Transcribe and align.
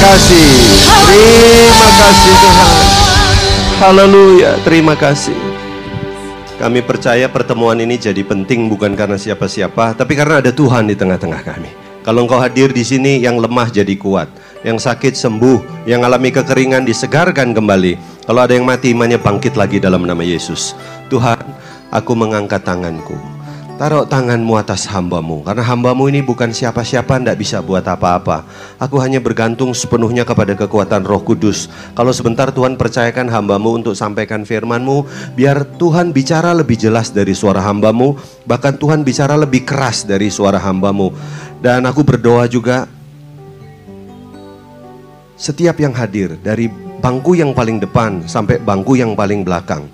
kasih. 0.00 0.48
Terima 1.04 1.88
kasih 2.00 2.32
Tuhan. 2.40 2.74
Haleluya, 3.80 4.50
terima 4.64 4.94
kasih. 4.96 5.36
Kami 6.60 6.84
percaya 6.84 7.24
pertemuan 7.28 7.80
ini 7.80 7.96
jadi 7.96 8.20
penting 8.20 8.68
bukan 8.68 8.92
karena 8.92 9.16
siapa-siapa, 9.16 9.96
tapi 9.96 10.12
karena 10.12 10.44
ada 10.44 10.52
Tuhan 10.52 10.88
di 10.88 10.96
tengah-tengah 10.96 11.40
kami. 11.40 11.72
Kalau 12.04 12.24
engkau 12.24 12.40
hadir 12.40 12.72
di 12.72 12.84
sini, 12.84 13.20
yang 13.20 13.40
lemah 13.40 13.72
jadi 13.72 13.92
kuat, 13.96 14.28
yang 14.64 14.76
sakit 14.76 15.16
sembuh, 15.16 15.84
yang 15.88 16.04
alami 16.04 16.32
kekeringan 16.32 16.84
disegarkan 16.84 17.52
kembali. 17.56 18.24
Kalau 18.24 18.40
ada 18.44 18.52
yang 18.56 18.68
mati, 18.68 18.92
imannya 18.92 19.20
bangkit 19.20 19.56
lagi 19.56 19.80
dalam 19.80 20.04
nama 20.04 20.20
Yesus. 20.20 20.76
Tuhan, 21.08 21.40
aku 21.92 22.12
mengangkat 22.16 22.64
tanganku. 22.64 23.16
Taruh 23.80 24.04
tanganmu 24.04 24.60
atas 24.60 24.84
hambamu, 24.92 25.40
karena 25.40 25.64
hambamu 25.64 26.04
ini 26.12 26.20
bukan 26.20 26.52
siapa-siapa, 26.52 27.16
tidak 27.16 27.40
bisa 27.40 27.64
buat 27.64 27.80
apa-apa. 27.80 28.44
Aku 28.76 29.00
hanya 29.00 29.24
bergantung 29.24 29.72
sepenuhnya 29.72 30.20
kepada 30.20 30.52
kekuatan 30.52 31.00
roh 31.00 31.24
kudus. 31.24 31.72
Kalau 31.96 32.12
sebentar 32.12 32.52
Tuhan 32.52 32.76
percayakan 32.76 33.32
hambamu 33.32 33.80
untuk 33.80 33.96
sampaikan 33.96 34.44
firmanmu, 34.44 35.08
biar 35.32 35.64
Tuhan 35.80 36.12
bicara 36.12 36.52
lebih 36.52 36.76
jelas 36.76 37.08
dari 37.08 37.32
suara 37.32 37.64
hambamu, 37.64 38.20
bahkan 38.44 38.76
Tuhan 38.76 39.00
bicara 39.00 39.32
lebih 39.40 39.64
keras 39.64 40.04
dari 40.04 40.28
suara 40.28 40.60
hambamu. 40.60 41.16
Dan 41.64 41.88
aku 41.88 42.04
berdoa 42.04 42.44
juga, 42.52 42.84
setiap 45.40 45.80
yang 45.80 45.96
hadir 45.96 46.36
dari 46.44 46.68
bangku 47.00 47.32
yang 47.32 47.56
paling 47.56 47.80
depan 47.80 48.28
sampai 48.28 48.60
bangku 48.60 49.00
yang 49.00 49.16
paling 49.16 49.40
belakang, 49.40 49.88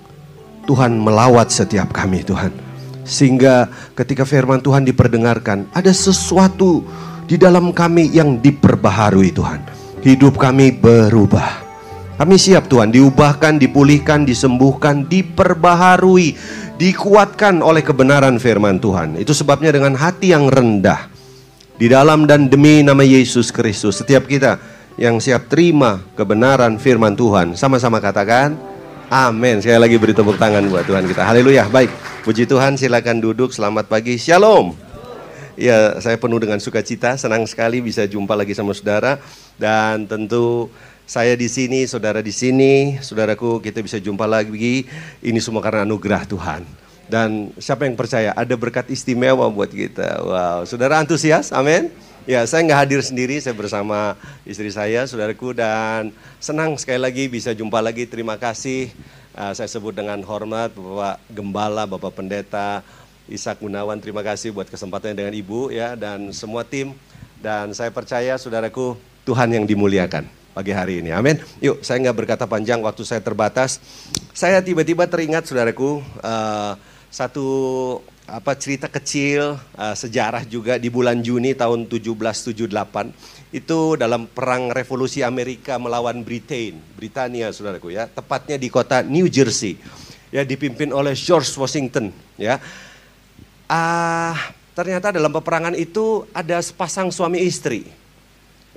Tuhan 0.67 0.91
melawat 0.99 1.47
setiap 1.47 1.95
kami 1.95 2.27
Tuhan. 2.27 2.66
Sehingga 3.07 3.71
ketika 3.95 4.27
firman 4.27 4.59
Tuhan 4.59 4.83
diperdengarkan, 4.83 5.71
ada 5.71 5.89
sesuatu 5.95 6.83
di 7.23 7.39
dalam 7.39 7.71
kami 7.71 8.11
yang 8.11 8.43
diperbaharui 8.43 9.31
Tuhan. 9.31 9.63
Hidup 10.03 10.35
kami 10.35 10.75
berubah. 10.75 11.63
Kami 12.17 12.35
siap 12.35 12.67
Tuhan, 12.67 12.89
diubahkan, 12.89 13.61
dipulihkan, 13.61 14.25
disembuhkan, 14.25 15.05
diperbaharui, 15.05 16.33
dikuatkan 16.75 17.61
oleh 17.61 17.85
kebenaran 17.85 18.41
firman 18.41 18.81
Tuhan. 18.81 19.21
Itu 19.21 19.37
sebabnya 19.37 19.69
dengan 19.69 19.93
hati 19.93 20.33
yang 20.33 20.49
rendah, 20.49 21.13
di 21.77 21.85
dalam 21.85 22.25
dan 22.25 22.49
demi 22.49 22.81
nama 22.81 23.05
Yesus 23.05 23.53
Kristus, 23.53 24.01
setiap 24.01 24.25
kita 24.25 24.57
yang 24.97 25.21
siap 25.21 25.45
terima 25.45 26.01
kebenaran 26.17 26.81
firman 26.81 27.13
Tuhan, 27.13 27.53
sama-sama 27.53 28.01
katakan, 28.01 28.57
Amin. 29.07 29.63
Sekali 29.63 29.79
lagi 29.79 29.95
beri 29.95 30.11
tepuk 30.11 30.35
tangan 30.35 30.67
buat 30.67 30.83
Tuhan 30.83 31.07
kita. 31.07 31.23
Haleluya. 31.23 31.71
Baik, 31.71 31.87
puji 32.27 32.43
Tuhan. 32.43 32.75
Silakan 32.75 33.23
duduk. 33.23 33.55
Selamat 33.55 33.87
pagi. 33.87 34.19
Shalom. 34.19 34.75
Ya, 35.55 35.95
saya 36.03 36.19
penuh 36.19 36.35
dengan 36.43 36.59
sukacita. 36.59 37.15
Senang 37.15 37.47
sekali 37.47 37.79
bisa 37.79 38.03
jumpa 38.03 38.35
lagi 38.35 38.51
sama 38.51 38.75
saudara. 38.75 39.15
Dan 39.55 40.11
tentu 40.11 40.67
saya 41.07 41.39
di 41.39 41.47
sini, 41.47 41.87
saudara 41.87 42.19
di 42.19 42.35
sini, 42.35 42.99
saudaraku 42.99 43.63
kita 43.63 43.79
bisa 43.79 43.95
jumpa 43.95 44.27
lagi. 44.27 44.83
Ini 45.23 45.39
semua 45.39 45.63
karena 45.63 45.87
anugerah 45.87 46.27
Tuhan. 46.27 46.67
Dan 47.07 47.55
siapa 47.55 47.87
yang 47.87 47.95
percaya 47.95 48.35
ada 48.35 48.59
berkat 48.59 48.91
istimewa 48.91 49.47
buat 49.47 49.71
kita. 49.71 50.19
Wow, 50.19 50.59
saudara 50.67 50.99
antusias? 50.99 51.55
Amin. 51.55 51.95
Ya, 52.27 52.43
saya 52.43 52.67
nggak 52.67 52.81
hadir 52.83 52.99
sendiri, 52.99 53.39
saya 53.39 53.55
bersama 53.55 54.19
istri 54.43 54.67
saya, 54.67 55.07
saudaraku, 55.07 55.55
dan 55.55 56.11
senang 56.43 56.75
sekali 56.75 56.99
lagi 56.99 57.31
bisa 57.31 57.55
jumpa 57.55 57.79
lagi. 57.79 58.03
Terima 58.03 58.35
kasih, 58.35 58.91
uh, 59.31 59.55
saya 59.55 59.71
sebut 59.71 59.95
dengan 59.95 60.19
hormat 60.27 60.75
Bapak 60.75 61.23
Gembala, 61.31 61.87
Bapak 61.87 62.19
Pendeta, 62.19 62.83
Ishak 63.31 63.63
Gunawan, 63.63 64.03
terima 64.03 64.27
kasih 64.27 64.51
buat 64.51 64.67
kesempatannya 64.67 65.15
dengan 65.15 65.31
Ibu 65.39 65.71
ya 65.71 65.95
dan 65.95 66.35
semua 66.35 66.67
tim. 66.67 66.91
Dan 67.39 67.71
saya 67.71 67.95
percaya, 67.95 68.35
saudaraku, 68.35 68.99
Tuhan 69.23 69.47
yang 69.55 69.63
dimuliakan 69.63 70.27
pagi 70.51 70.75
hari 70.75 70.99
ini. 70.99 71.15
Amin. 71.15 71.39
Yuk, 71.63 71.79
saya 71.79 72.03
nggak 72.03 72.27
berkata 72.27 72.43
panjang, 72.43 72.83
waktu 72.83 73.07
saya 73.07 73.23
terbatas. 73.23 73.79
Saya 74.35 74.59
tiba-tiba 74.59 75.07
teringat, 75.07 75.47
saudaraku, 75.47 76.03
uh, 76.19 76.75
satu 77.07 77.47
apa 78.27 78.59
cerita 78.59 78.91
kecil 78.91 79.55
uh, 79.55 79.95
sejarah 79.95 80.43
juga 80.43 80.75
di 80.75 80.91
bulan 80.91 81.23
Juni 81.23 81.55
tahun 81.55 81.87
1778 81.87 82.67
itu 83.55 83.79
dalam 83.95 84.27
perang 84.27 84.67
revolusi 84.75 85.23
Amerika 85.23 85.79
melawan 85.79 86.19
Britain, 86.27 86.75
Britania 86.99 87.55
saudaraku 87.55 87.95
ya, 87.95 88.03
tepatnya 88.11 88.59
di 88.59 88.67
kota 88.67 88.99
New 88.99 89.31
Jersey. 89.31 89.79
Ya 90.27 90.43
dipimpin 90.43 90.91
oleh 90.91 91.15
George 91.15 91.47
Washington 91.55 92.11
ya. 92.35 92.59
Uh, 93.71 94.35
ternyata 94.75 95.15
dalam 95.15 95.31
peperangan 95.31 95.71
itu 95.79 96.27
ada 96.35 96.59
sepasang 96.59 97.07
suami 97.07 97.39
istri. 97.47 97.87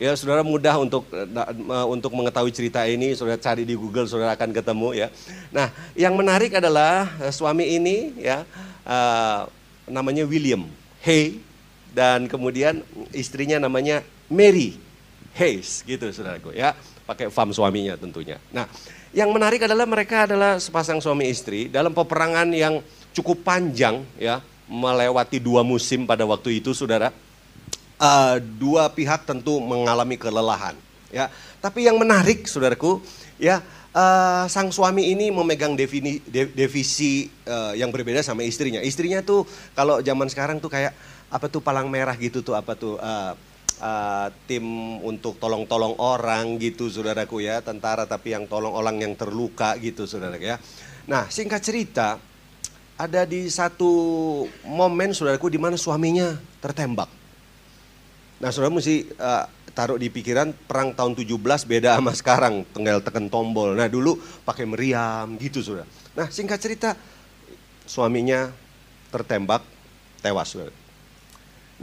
Ya, 0.01 0.17
saudara 0.17 0.41
mudah 0.41 0.81
untuk 0.81 1.05
uh, 1.13 1.87
untuk 1.91 2.15
mengetahui 2.17 2.55
cerita 2.55 2.87
ini, 2.89 3.13
saudara 3.13 3.37
cari 3.37 3.69
di 3.69 3.77
Google, 3.77 4.09
saudara 4.09 4.33
akan 4.33 4.49
ketemu 4.55 4.97
ya. 4.97 5.09
Nah, 5.53 5.69
yang 5.93 6.17
menarik 6.17 6.57
adalah 6.57 7.11
uh, 7.21 7.29
suami 7.35 7.77
ini 7.77 8.17
ya 8.17 8.47
uh, 8.87 9.49
namanya 9.91 10.25
William 10.25 10.69
Hay 11.01 11.41
dan 11.91 12.31
kemudian 12.31 12.87
istrinya 13.11 13.59
namanya 13.59 14.07
Mary 14.31 14.79
Hayes 15.35 15.83
gitu 15.83 16.07
saudaraku 16.11 16.55
ya 16.55 16.75
pakai 17.07 17.27
farm 17.31 17.51
suaminya 17.51 17.99
tentunya. 17.99 18.39
Nah 18.55 18.71
yang 19.11 19.35
menarik 19.35 19.67
adalah 19.67 19.87
mereka 19.91 20.31
adalah 20.31 20.63
sepasang 20.63 21.03
suami 21.03 21.27
istri 21.27 21.67
dalam 21.67 21.91
peperangan 21.91 22.47
yang 22.55 22.79
cukup 23.11 23.43
panjang 23.43 24.07
ya 24.15 24.39
melewati 24.71 25.43
dua 25.43 25.67
musim 25.67 26.07
pada 26.07 26.23
waktu 26.23 26.63
itu 26.63 26.71
saudara. 26.71 27.11
Uh, 28.01 28.41
dua 28.57 28.89
pihak 28.89 29.29
tentu 29.29 29.61
mengalami 29.61 30.17
kelelahan 30.17 30.73
ya. 31.13 31.29
Tapi 31.61 31.85
yang 31.85 32.01
menarik 32.01 32.49
saudaraku 32.49 33.03
ya 33.37 33.61
uh, 33.95 34.45
sang 34.47 34.71
suami 34.71 35.11
ini 35.11 35.31
memegang 35.31 35.75
defini, 35.75 36.23
de, 36.27 36.47
divisi 36.51 37.31
uh, 37.47 37.75
yang 37.75 37.91
berbeda 37.91 38.23
sama 38.23 38.47
istrinya. 38.47 38.83
Istrinya 38.83 39.23
tuh 39.23 39.47
kalau 39.75 40.03
zaman 40.03 40.31
sekarang 40.31 40.59
tuh 40.63 40.71
kayak 40.71 40.95
apa 41.31 41.47
tuh 41.47 41.63
palang 41.63 41.87
merah 41.87 42.15
gitu 42.19 42.43
tuh 42.43 42.59
apa 42.59 42.75
tuh 42.75 42.99
uh, 42.99 43.33
uh, 43.79 44.29
tim 44.51 44.65
untuk 45.07 45.39
tolong-tolong 45.39 45.95
orang 46.03 46.59
gitu 46.59 46.91
saudaraku 46.91 47.43
ya 47.47 47.63
tentara 47.63 48.03
tapi 48.05 48.35
yang 48.35 48.51
tolong 48.51 48.75
orang 48.75 48.99
yang 48.99 49.15
terluka 49.15 49.75
gitu 49.79 50.07
saudaraku 50.11 50.51
ya. 50.51 50.57
Nah 51.07 51.31
singkat 51.31 51.63
cerita 51.63 52.19
ada 53.01 53.25
di 53.25 53.49
satu 53.49 53.91
momen 54.67 55.17
saudaraku 55.17 55.49
di 55.49 55.59
mana 55.59 55.79
suaminya 55.79 56.37
tertembak. 56.61 57.20
Nah 58.41 58.49
saudara 58.49 58.73
mesti 58.73 59.05
uh, 59.21 59.45
taruh 59.77 60.01
di 60.01 60.09
pikiran 60.09 60.57
perang 60.65 60.97
tahun 60.97 61.13
17 61.13 61.37
beda 61.69 62.01
sama 62.01 62.13
sekarang, 62.17 62.65
tinggal 62.73 63.05
tekan 63.05 63.29
tombol. 63.29 63.77
Nah 63.77 63.87
dulu 63.87 64.17
pakai 64.49 64.65
meriam 64.65 65.37
gitu 65.37 65.61
sudah. 65.61 65.85
Nah 66.17 66.27
singkat 66.33 66.57
cerita 66.57 66.97
suaminya 67.85 68.49
tertembak, 69.13 69.61
tewas. 70.25 70.57
Sudah. 70.57 70.73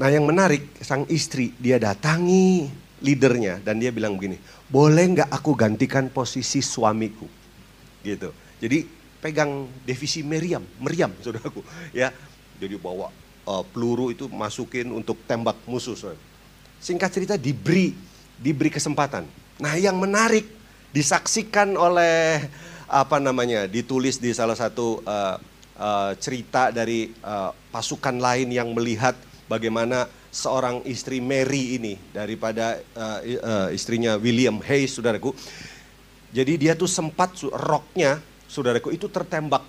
Nah 0.01 0.09
yang 0.09 0.25
menarik 0.25 0.81
sang 0.81 1.05
istri 1.13 1.53
dia 1.61 1.77
datangi 1.77 2.65
leadernya 3.05 3.61
dan 3.61 3.77
dia 3.77 3.93
bilang 3.93 4.17
begini, 4.17 4.41
boleh 4.65 5.05
nggak 5.13 5.29
aku 5.29 5.53
gantikan 5.53 6.09
posisi 6.09 6.65
suamiku? 6.65 7.29
Gitu. 8.01 8.33
Jadi 8.57 8.81
pegang 9.21 9.69
divisi 9.85 10.25
meriam, 10.25 10.65
meriam 10.81 11.13
saudaraku. 11.21 11.61
Ya, 11.93 12.09
jadi 12.57 12.81
bawa 12.81 13.13
uh, 13.45 13.61
peluru 13.69 14.09
itu 14.09 14.25
masukin 14.25 14.89
untuk 14.89 15.21
tembak 15.29 15.61
musuh. 15.69 15.93
Saudara 15.93 16.26
singkat 16.77 17.09
cerita 17.13 17.35
diberi 17.35 17.93
diberi 18.37 18.69
kesempatan. 18.69 19.25
Nah, 19.57 19.73
yang 19.75 19.97
menarik 19.97 20.45
disaksikan 20.93 21.73
oleh 21.73 22.45
apa 22.87 23.17
namanya? 23.19 23.65
ditulis 23.65 24.21
di 24.21 24.31
salah 24.31 24.55
satu 24.55 25.01
uh, 25.03 25.35
uh, 25.77 26.11
cerita 26.21 26.69
dari 26.69 27.11
uh, 27.25 27.51
pasukan 27.73 28.15
lain 28.15 28.53
yang 28.53 28.71
melihat 28.71 29.17
bagaimana 29.49 30.05
seorang 30.29 30.85
istri 30.85 31.17
Mary 31.17 31.81
ini 31.81 31.97
daripada 32.13 32.77
uh, 32.93 33.19
uh, 33.25 33.67
istrinya 33.73 34.15
William 34.21 34.61
Hayes, 34.61 34.93
saudaraku. 34.93 35.33
Jadi 36.29 36.67
dia 36.67 36.77
tuh 36.77 36.91
sempat 36.91 37.33
roknya, 37.49 38.21
saudaraku, 38.45 38.93
itu 38.93 39.09
tertembak. 39.09 39.65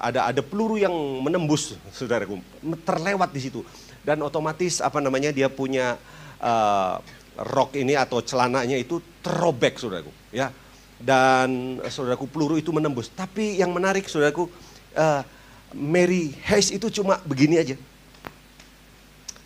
Ada 0.00 0.32
ada 0.32 0.40
peluru 0.44 0.80
yang 0.80 0.92
menembus, 1.20 1.76
saudaraku, 1.92 2.40
terlewat 2.84 3.32
di 3.32 3.40
situ. 3.40 3.60
Dan 4.00 4.20
otomatis 4.24 4.80
apa 4.80 4.96
namanya 5.00 5.28
dia 5.28 5.48
punya 5.52 6.00
uh, 6.40 6.98
rok 7.40 7.72
ini 7.76 7.96
atau 7.96 8.20
celananya 8.20 8.76
itu 8.76 9.00
terobek 9.24 9.80
saudaraku 9.80 10.12
ya. 10.34 10.52
Dan 11.00 11.80
saudaraku 11.88 12.28
peluru 12.28 12.60
itu 12.60 12.68
menembus. 12.76 13.08
Tapi 13.08 13.56
yang 13.56 13.72
menarik 13.72 14.04
saudaraku 14.04 14.52
uh, 14.92 15.24
Mary 15.72 16.36
Hayes 16.44 16.68
itu 16.68 16.92
cuma 16.92 17.16
begini 17.24 17.56
aja. 17.56 17.76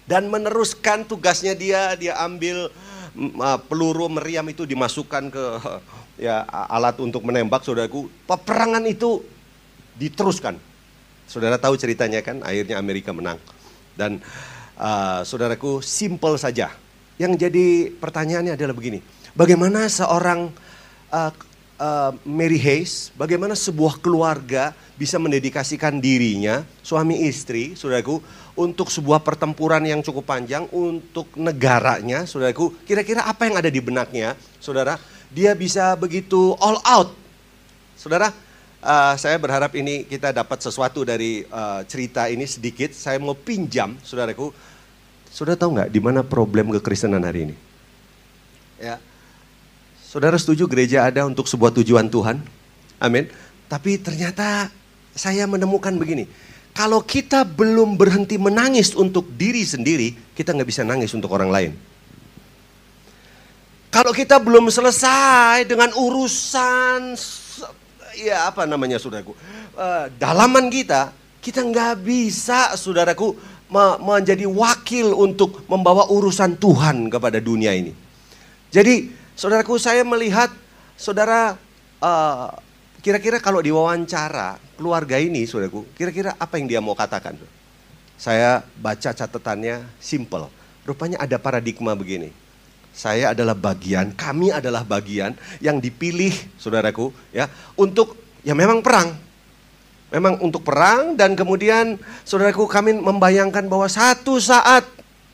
Dan 0.05 0.29
meneruskan 0.29 1.07
tugasnya 1.07 1.55
dia 1.55 1.95
dia 1.95 2.19
ambil 2.19 2.69
uh, 3.39 3.59
peluru 3.71 4.11
meriam 4.11 4.45
itu 4.51 4.67
dimasukkan 4.67 5.31
ke 5.31 5.45
uh, 5.63 5.79
ya 6.19 6.43
alat 6.67 6.99
untuk 6.99 7.23
menembak 7.23 7.63
saudaraku. 7.63 8.11
Peperangan 8.27 8.83
itu 8.91 9.23
diteruskan. 9.95 10.59
Saudara 11.31 11.57
tahu 11.57 11.79
ceritanya 11.79 12.19
kan? 12.19 12.43
Akhirnya 12.43 12.83
Amerika 12.83 13.15
menang. 13.15 13.39
Dan 13.95 14.19
uh, 14.75 15.23
saudaraku 15.23 15.79
simple 15.79 16.35
saja 16.35 16.75
yang 17.21 17.39
jadi 17.39 17.95
pertanyaannya 17.95 18.59
adalah 18.59 18.75
begini, 18.75 18.99
bagaimana 19.35 19.87
seorang 19.87 20.51
uh, 21.15 21.31
uh, 21.79 22.13
Mary 22.27 22.59
Hayes, 22.59 23.15
bagaimana 23.15 23.55
sebuah 23.55 23.99
keluarga 24.03 24.75
bisa 24.95 25.19
mendedikasikan 25.19 25.99
dirinya, 25.99 26.63
suami 26.83 27.27
istri, 27.27 27.75
saudaraku, 27.75 28.23
untuk 28.55 28.91
sebuah 28.91 29.23
pertempuran 29.23 29.83
yang 29.83 29.99
cukup 30.03 30.27
panjang, 30.31 30.67
untuk 30.71 31.31
negaranya, 31.35 32.27
saudaraku, 32.27 32.75
kira-kira 32.87 33.27
apa 33.27 33.47
yang 33.51 33.59
ada 33.59 33.71
di 33.71 33.83
benaknya, 33.83 34.39
saudara? 34.63 34.99
Dia 35.35 35.59
bisa 35.59 35.99
begitu 35.99 36.55
all 36.63 36.79
out. 36.87 37.11
Saudara, 37.99 38.31
uh, 38.79 39.15
saya 39.19 39.35
berharap 39.35 39.75
ini 39.75 40.07
kita 40.07 40.31
dapat 40.31 40.63
sesuatu 40.63 41.03
dari 41.03 41.43
uh, 41.51 41.83
cerita 41.91 42.31
ini 42.31 42.47
sedikit. 42.47 42.95
Saya 42.95 43.19
mau 43.19 43.35
pinjam, 43.35 43.99
saudaraku. 44.07 44.55
Saudara 45.35 45.59
tahu 45.59 45.75
nggak 45.75 45.91
di 45.91 45.99
mana 45.99 46.23
problem 46.23 46.71
kekristenan 46.79 47.27
hari 47.27 47.51
ini? 47.51 47.57
Ya, 48.79 49.03
saudara 49.99 50.39
setuju 50.39 50.71
gereja 50.71 51.03
ada 51.03 51.27
untuk 51.27 51.51
sebuah 51.51 51.75
tujuan 51.75 52.07
Tuhan? 52.07 52.39
Amin. 53.03 53.27
Tapi 53.67 53.99
ternyata 53.99 54.71
saya 55.11 55.43
menemukan 55.51 55.91
begini, 55.99 56.31
kalau 56.71 57.03
kita 57.03 57.43
belum 57.43 57.99
berhenti 57.99 58.39
menangis 58.39 58.95
untuk 58.95 59.27
diri 59.35 59.67
sendiri, 59.67 60.15
kita 60.39 60.55
nggak 60.55 60.71
bisa 60.71 60.87
nangis 60.87 61.11
untuk 61.19 61.35
orang 61.35 61.51
lain. 61.51 61.73
Kalau 63.91 64.15
kita 64.15 64.39
belum 64.39 64.71
selesai 64.71 65.67
dengan 65.67 65.91
urusan, 65.99 67.19
ya 68.23 68.55
apa 68.55 68.71
namanya 68.71 69.03
saudaraku, 69.03 69.35
uh, 69.75 70.07
dalaman 70.15 70.71
kita, 70.71 71.11
kita 71.43 71.59
nggak 71.59 72.07
bisa 72.07 72.79
saudaraku 72.79 73.35
menjadi 73.99 74.47
wakil 74.47 75.11
untuk 75.19 75.67
membawa 75.67 76.07
urusan 76.07 76.55
Tuhan 76.55 77.11
kepada 77.11 77.43
dunia 77.43 77.75
ini. 77.75 77.91
Jadi 78.71 79.11
saudaraku 79.35 79.79
saya 79.83 80.07
melihat 80.07 80.51
saudara 80.95 81.59
uh, 81.99 82.55
Kira-kira 83.05 83.37
kalau 83.37 83.61
diwawancara 83.61 84.57
keluarga 84.81 85.21
ini, 85.21 85.45
saudaraku, 85.45 85.85
kira-kira 85.93 86.33
apa 86.41 86.57
yang 86.57 86.65
dia 86.65 86.81
mau 86.81 86.97
katakan? 86.97 87.37
Saya 88.17 88.65
baca 88.81 89.13
catatannya 89.13 89.85
simple. 90.01 90.49
Rupanya 90.89 91.21
ada 91.21 91.37
paradigma 91.37 91.93
begini. 91.93 92.33
Saya 92.97 93.37
adalah 93.37 93.53
bagian, 93.53 94.17
kami 94.17 94.57
adalah 94.57 94.89
bagian 94.89 95.37
yang 95.61 95.85
dipilih, 95.85 96.33
saudaraku, 96.57 97.13
ya, 97.29 97.45
untuk 97.77 98.17
ya 98.41 98.57
memang 98.57 98.81
perang. 98.81 99.13
Memang 100.15 100.39
untuk 100.39 100.63
perang 100.63 101.19
dan 101.19 101.35
kemudian 101.35 101.99
saudaraku 102.23 102.71
kami 102.71 102.95
membayangkan 102.95 103.67
bahwa 103.67 103.91
satu 103.91 104.39
saat 104.39 104.87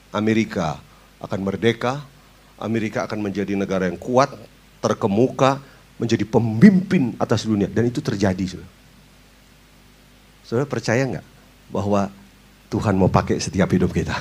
Amerika 0.09 0.81
akan 1.21 1.41
merdeka, 1.45 2.01
Amerika 2.57 3.05
akan 3.05 3.21
menjadi 3.21 3.61
negara 3.61 3.93
yang 3.93 4.01
kuat, 4.01 4.33
terkemuka, 4.81 5.61
menjadi 6.01 6.25
pemimpin 6.25 7.13
atas 7.21 7.45
dunia 7.45 7.69
dan 7.69 7.93
itu 7.93 8.01
terjadi. 8.01 8.57
Saudara, 8.57 8.73
saudara 10.49 10.65
percaya 10.65 11.05
nggak 11.05 11.27
bahwa 11.69 12.09
Tuhan 12.73 12.97
mau 12.97 13.13
pakai 13.13 13.37
setiap 13.37 13.69
hidup 13.77 13.93
kita? 13.93 14.17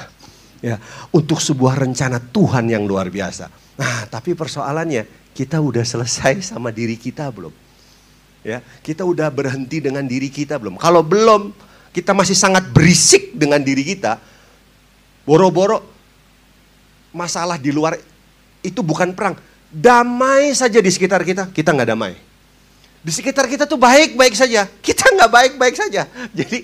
Ya, 0.59 0.75
untuk 1.15 1.39
sebuah 1.39 1.79
rencana 1.79 2.19
Tuhan 2.19 2.67
yang 2.67 2.83
luar 2.83 3.07
biasa. 3.07 3.47
Nah, 3.79 4.11
tapi 4.11 4.35
persoalannya 4.35 5.31
kita 5.31 5.55
udah 5.63 5.87
selesai 5.87 6.51
sama 6.51 6.67
diri 6.67 6.99
kita 6.99 7.31
belum? 7.31 7.68
Ya, 8.39 8.63
kita 8.79 9.03
udah 9.03 9.27
berhenti 9.27 9.83
dengan 9.83 10.07
diri 10.07 10.31
kita 10.31 10.55
belum? 10.55 10.79
Kalau 10.79 11.03
belum, 11.03 11.51
kita 11.91 12.15
masih 12.15 12.37
sangat 12.37 12.71
berisik 12.71 13.35
dengan 13.35 13.59
diri 13.59 13.83
kita. 13.83 14.15
Boro-boro 15.27 15.83
masalah 17.11 17.59
di 17.59 17.73
luar 17.73 17.99
itu 18.63 18.79
bukan 18.79 19.11
perang, 19.11 19.35
damai 19.67 20.55
saja 20.55 20.79
di 20.79 20.87
sekitar 20.87 21.21
kita, 21.27 21.51
kita 21.51 21.75
nggak 21.75 21.89
damai. 21.89 22.13
Di 22.99 23.11
sekitar 23.15 23.47
kita 23.47 23.63
tuh 23.63 23.79
baik-baik 23.79 24.35
saja, 24.35 24.67
kita 24.83 25.07
nggak 25.15 25.31
baik-baik 25.31 25.75
saja. 25.75 26.07
Jadi 26.35 26.63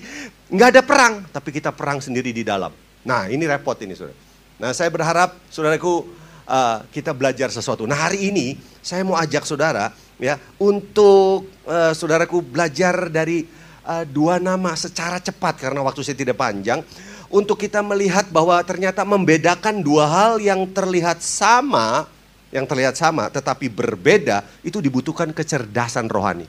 nggak 0.52 0.68
ada 0.76 0.82
perang, 0.84 1.14
tapi 1.32 1.48
kita 1.52 1.72
perang 1.72 2.00
sendiri 2.00 2.32
di 2.32 2.44
dalam. 2.44 2.72
Nah 3.04 3.28
ini 3.28 3.44
repot 3.48 3.76
ini 3.80 3.96
saudara. 3.96 4.18
Nah 4.60 4.70
saya 4.76 4.88
berharap 4.92 5.36
saudaraku 5.48 6.04
uh, 6.44 6.84
kita 6.92 7.16
belajar 7.16 7.48
sesuatu. 7.48 7.88
Nah 7.88 7.96
hari 7.96 8.28
ini 8.28 8.60
saya 8.84 9.00
mau 9.06 9.16
ajak 9.16 9.48
saudara 9.48 9.92
ya 10.16 10.40
untuk 10.56 11.48
uh, 11.68 11.92
saudaraku 11.92 12.40
belajar 12.40 13.12
dari 13.12 13.44
uh, 13.84 14.04
dua 14.08 14.40
nama 14.40 14.72
secara 14.72 15.20
cepat 15.20 15.68
karena 15.68 15.84
waktu 15.84 16.00
saya 16.00 16.16
tidak 16.16 16.40
panjang 16.40 16.80
untuk 17.28 17.58
kita 17.58 17.82
melihat 17.82 18.30
bahwa 18.30 18.56
ternyata 18.62 19.02
membedakan 19.02 19.82
dua 19.82 20.06
hal 20.06 20.32
yang 20.38 20.64
terlihat 20.70 21.20
sama 21.20 22.06
yang 22.54 22.64
terlihat 22.64 22.94
sama 22.94 23.28
tetapi 23.28 23.66
berbeda 23.68 24.46
itu 24.62 24.78
dibutuhkan 24.78 25.34
kecerdasan 25.34 26.06
rohani. 26.06 26.46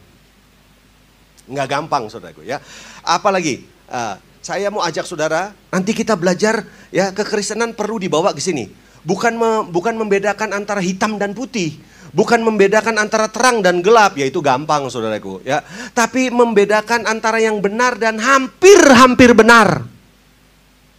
Nggak 1.48 1.68
gampang 1.68 2.08
saudaraku 2.12 2.46
ya. 2.46 2.62
Apalagi 3.02 3.66
uh, 3.90 4.16
saya 4.44 4.72
mau 4.72 4.86
ajak 4.86 5.04
saudara 5.04 5.52
nanti 5.74 5.92
kita 5.92 6.16
belajar 6.16 6.64
ya 6.94 7.12
kekristenan 7.12 7.74
perlu 7.74 8.00
dibawa 8.00 8.32
ke 8.32 8.40
sini. 8.40 8.70
Bukan 9.08 9.40
me, 9.40 9.64
bukan 9.72 9.96
membedakan 9.96 10.52
antara 10.52 10.84
hitam 10.84 11.16
dan 11.16 11.32
putih. 11.32 11.80
Bukan 12.16 12.40
membedakan 12.44 12.96
antara 13.00 13.28
terang 13.28 13.60
dan 13.60 13.84
gelap, 13.84 14.16
yaitu 14.16 14.40
gampang 14.40 14.88
saudaraku 14.88 15.44
ya. 15.44 15.64
Tapi 15.92 16.32
membedakan 16.32 17.08
antara 17.08 17.40
yang 17.40 17.60
benar 17.60 18.00
dan 18.00 18.20
hampir-hampir 18.20 19.36
benar. 19.36 19.84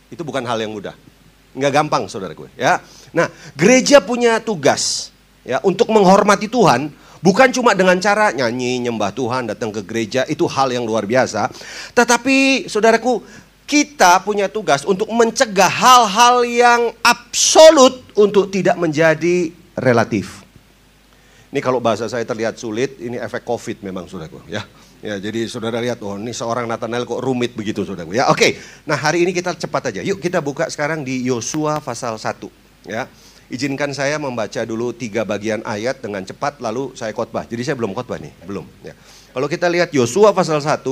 Itu 0.08 0.24
bukan 0.24 0.44
hal 0.44 0.60
yang 0.60 0.72
mudah. 0.72 0.96
Nggak 1.56 1.72
gampang 1.72 2.08
saudaraku 2.08 2.48
ya. 2.56 2.80
Nah, 3.12 3.28
gereja 3.56 4.04
punya 4.04 4.40
tugas 4.40 5.12
ya 5.42 5.58
untuk 5.64 5.88
menghormati 5.88 6.46
Tuhan 6.46 6.92
bukan 7.24 7.48
cuma 7.50 7.74
dengan 7.74 7.98
cara 7.98 8.30
nyanyi, 8.30 8.78
nyembah 8.84 9.10
Tuhan, 9.10 9.50
datang 9.50 9.74
ke 9.74 9.82
gereja 9.82 10.22
itu 10.28 10.46
hal 10.46 10.70
yang 10.70 10.86
luar 10.86 11.08
biasa. 11.08 11.50
Tetapi 11.94 12.68
saudaraku, 12.70 13.22
kita 13.68 14.24
punya 14.24 14.48
tugas 14.48 14.84
untuk 14.88 15.10
mencegah 15.12 15.68
hal-hal 15.68 16.40
yang 16.46 16.82
absolut 17.04 18.00
untuk 18.16 18.48
tidak 18.48 18.80
menjadi 18.80 19.52
relatif. 19.76 20.37
Ini 21.48 21.64
kalau 21.64 21.80
bahasa 21.80 22.04
saya 22.12 22.28
terlihat 22.28 22.60
sulit, 22.60 23.00
ini 23.00 23.16
efek 23.16 23.40
Covid 23.40 23.80
memang 23.80 24.04
saudaraku 24.04 24.44
ya. 24.52 24.60
Ya, 24.98 25.14
jadi 25.22 25.46
saudara 25.46 25.78
lihat, 25.78 26.02
oh 26.02 26.18
ini 26.18 26.34
seorang 26.34 26.66
Nathanael 26.66 27.06
kok 27.06 27.22
rumit 27.22 27.54
begitu 27.54 27.86
saudaraku. 27.86 28.18
Ya, 28.18 28.26
oke. 28.28 28.58
Nah, 28.82 28.98
hari 28.98 29.22
ini 29.22 29.30
kita 29.30 29.54
cepat 29.54 29.94
aja. 29.94 30.02
Yuk 30.02 30.18
kita 30.18 30.42
buka 30.42 30.66
sekarang 30.66 31.06
di 31.06 31.22
Yosua 31.22 31.78
pasal 31.78 32.18
1. 32.18 32.50
Ya, 32.90 33.06
izinkan 33.46 33.94
saya 33.94 34.18
membaca 34.18 34.60
dulu 34.66 34.90
tiga 34.90 35.22
bagian 35.22 35.62
ayat 35.64 36.02
dengan 36.02 36.26
cepat 36.26 36.58
lalu 36.58 36.92
saya 36.98 37.14
khotbah. 37.14 37.46
Jadi 37.46 37.62
saya 37.62 37.76
belum 37.78 37.94
khotbah 37.94 38.18
nih, 38.18 38.34
belum. 38.44 38.66
Ya. 38.82 38.92
Kalau 39.32 39.46
kita 39.46 39.70
lihat 39.70 39.94
Yosua 39.94 40.34
pasal 40.34 40.58
1 40.58 40.82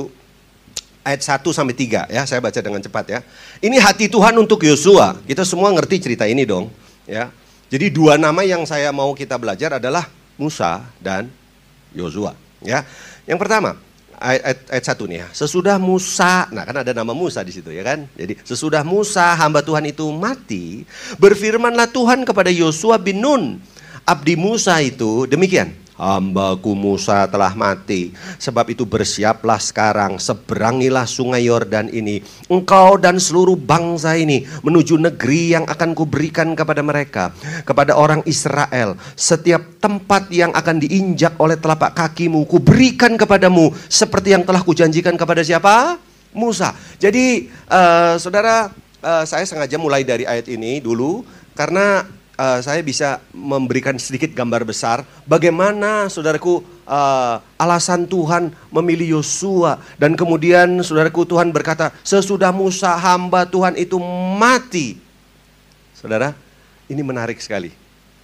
ayat 1.03 1.21
1 1.21 1.51
sampai 1.51 1.75
3 1.75 2.07
ya, 2.07 2.23
saya 2.23 2.39
baca 2.39 2.59
dengan 2.63 2.81
cepat 2.81 3.05
ya. 3.11 3.19
Ini 3.59 3.77
hati 3.77 4.07
Tuhan 4.07 4.33
untuk 4.39 4.63
Yosua. 4.63 5.19
Kita 5.27 5.43
semua 5.43 5.69
ngerti 5.75 5.99
cerita 5.99 6.23
ini 6.25 6.47
dong, 6.47 6.71
ya. 7.05 7.29
Jadi 7.67 7.91
dua 7.91 8.15
nama 8.15 8.47
yang 8.47 8.63
saya 8.63 8.95
mau 8.95 9.11
kita 9.11 9.35
belajar 9.35 9.75
adalah 9.75 10.07
Musa 10.37 10.85
dan 11.01 11.27
Yosua, 11.91 12.37
ya. 12.61 12.85
Yang 13.25 13.39
pertama, 13.41 13.75
ayat, 14.17 14.65
ayat 14.69 14.85
satu 14.85 15.09
nih 15.09 15.25
ya. 15.25 15.27
Sesudah 15.33 15.77
Musa, 15.81 16.49
nah 16.49 16.65
kan 16.65 16.81
ada 16.81 16.93
nama 16.93 17.13
Musa 17.13 17.41
di 17.45 17.53
situ 17.53 17.69
ya 17.73 17.85
kan. 17.85 18.05
Jadi 18.17 18.37
sesudah 18.45 18.81
Musa 18.81 19.33
hamba 19.37 19.61
Tuhan 19.61 19.85
itu 19.89 20.05
mati, 20.13 20.85
berfirmanlah 21.21 21.89
Tuhan 21.89 22.25
kepada 22.25 22.49
Yosua 22.53 22.97
bin 23.01 23.21
Nun, 23.21 23.43
abdi 24.05 24.33
Musa 24.37 24.77
itu 24.81 25.25
demikian 25.29 25.86
hambaku 25.97 26.77
Musa 26.77 27.25
telah 27.27 27.51
mati. 27.57 28.13
Sebab 28.37 28.69
itu 28.71 28.85
bersiaplah 28.85 29.57
sekarang, 29.57 30.21
seberangilah 30.21 31.09
sungai 31.09 31.49
Yordan 31.49 31.89
ini. 31.91 32.21
Engkau 32.47 32.95
dan 33.01 33.17
seluruh 33.17 33.57
bangsa 33.57 34.15
ini 34.15 34.45
menuju 34.61 35.01
negeri 35.01 35.57
yang 35.57 35.65
akan 35.65 35.97
kuberikan 35.97 36.53
kepada 36.53 36.85
mereka. 36.85 37.33
Kepada 37.65 37.97
orang 37.97 38.21
Israel. 38.29 38.95
Setiap 39.17 39.81
tempat 39.81 40.29
yang 40.29 40.53
akan 40.53 40.77
diinjak 40.79 41.35
oleh 41.41 41.57
telapak 41.57 41.97
kakimu, 41.97 42.45
kuberikan 42.45 43.17
kepadamu. 43.17 43.73
Seperti 43.89 44.37
yang 44.37 44.45
telah 44.45 44.61
kujanjikan 44.61 45.17
kepada 45.17 45.41
siapa? 45.41 45.97
Musa. 46.37 46.77
Jadi 47.01 47.49
uh, 47.65 48.21
saudara, 48.21 48.69
uh, 49.01 49.25
saya 49.25 49.43
sengaja 49.49 49.81
mulai 49.81 50.05
dari 50.05 50.23
ayat 50.23 50.45
ini 50.45 50.77
dulu. 50.77 51.25
Karena 51.57 52.05
uh, 52.37 52.59
saya 52.61 52.79
bisa 52.85 53.19
memberikan 53.33 53.97
sedikit 53.97 54.31
gambar 54.31 54.63
besar 54.63 55.03
bagaimana 55.25 56.07
saudaraku 56.07 56.61
uh, 56.85 57.41
alasan 57.57 58.05
Tuhan 58.05 58.53
memilih 58.69 59.19
Yosua 59.19 59.81
dan 59.97 60.13
kemudian 60.13 60.79
saudaraku 60.85 61.25
Tuhan 61.25 61.49
berkata 61.49 61.91
sesudah 62.05 62.53
Musa 62.53 62.93
hamba 62.95 63.43
Tuhan 63.43 63.75
itu 63.75 63.97
mati. 64.37 65.01
Saudara, 65.97 66.37
ini 66.85 67.01
menarik 67.01 67.41
sekali. 67.41 67.73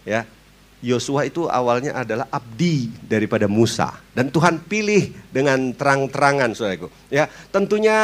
Ya. 0.05 0.29
Yosua 0.83 1.23
itu 1.23 1.47
awalnya 1.47 1.95
adalah 1.95 2.27
abdi 2.27 2.91
daripada 3.07 3.47
Musa 3.47 3.95
dan 4.11 4.27
Tuhan 4.27 4.59
pilih 4.67 5.15
dengan 5.31 5.71
terang-terangan 5.71 6.51
saudaraku. 6.51 6.91
Ya, 7.07 7.31
tentunya 7.55 7.95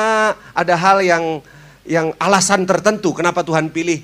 ada 0.55 0.75
hal 0.79 1.03
yang 1.03 1.43
yang 1.83 2.15
alasan 2.15 2.63
tertentu 2.63 3.11
kenapa 3.11 3.43
Tuhan 3.43 3.67
pilih 3.67 3.99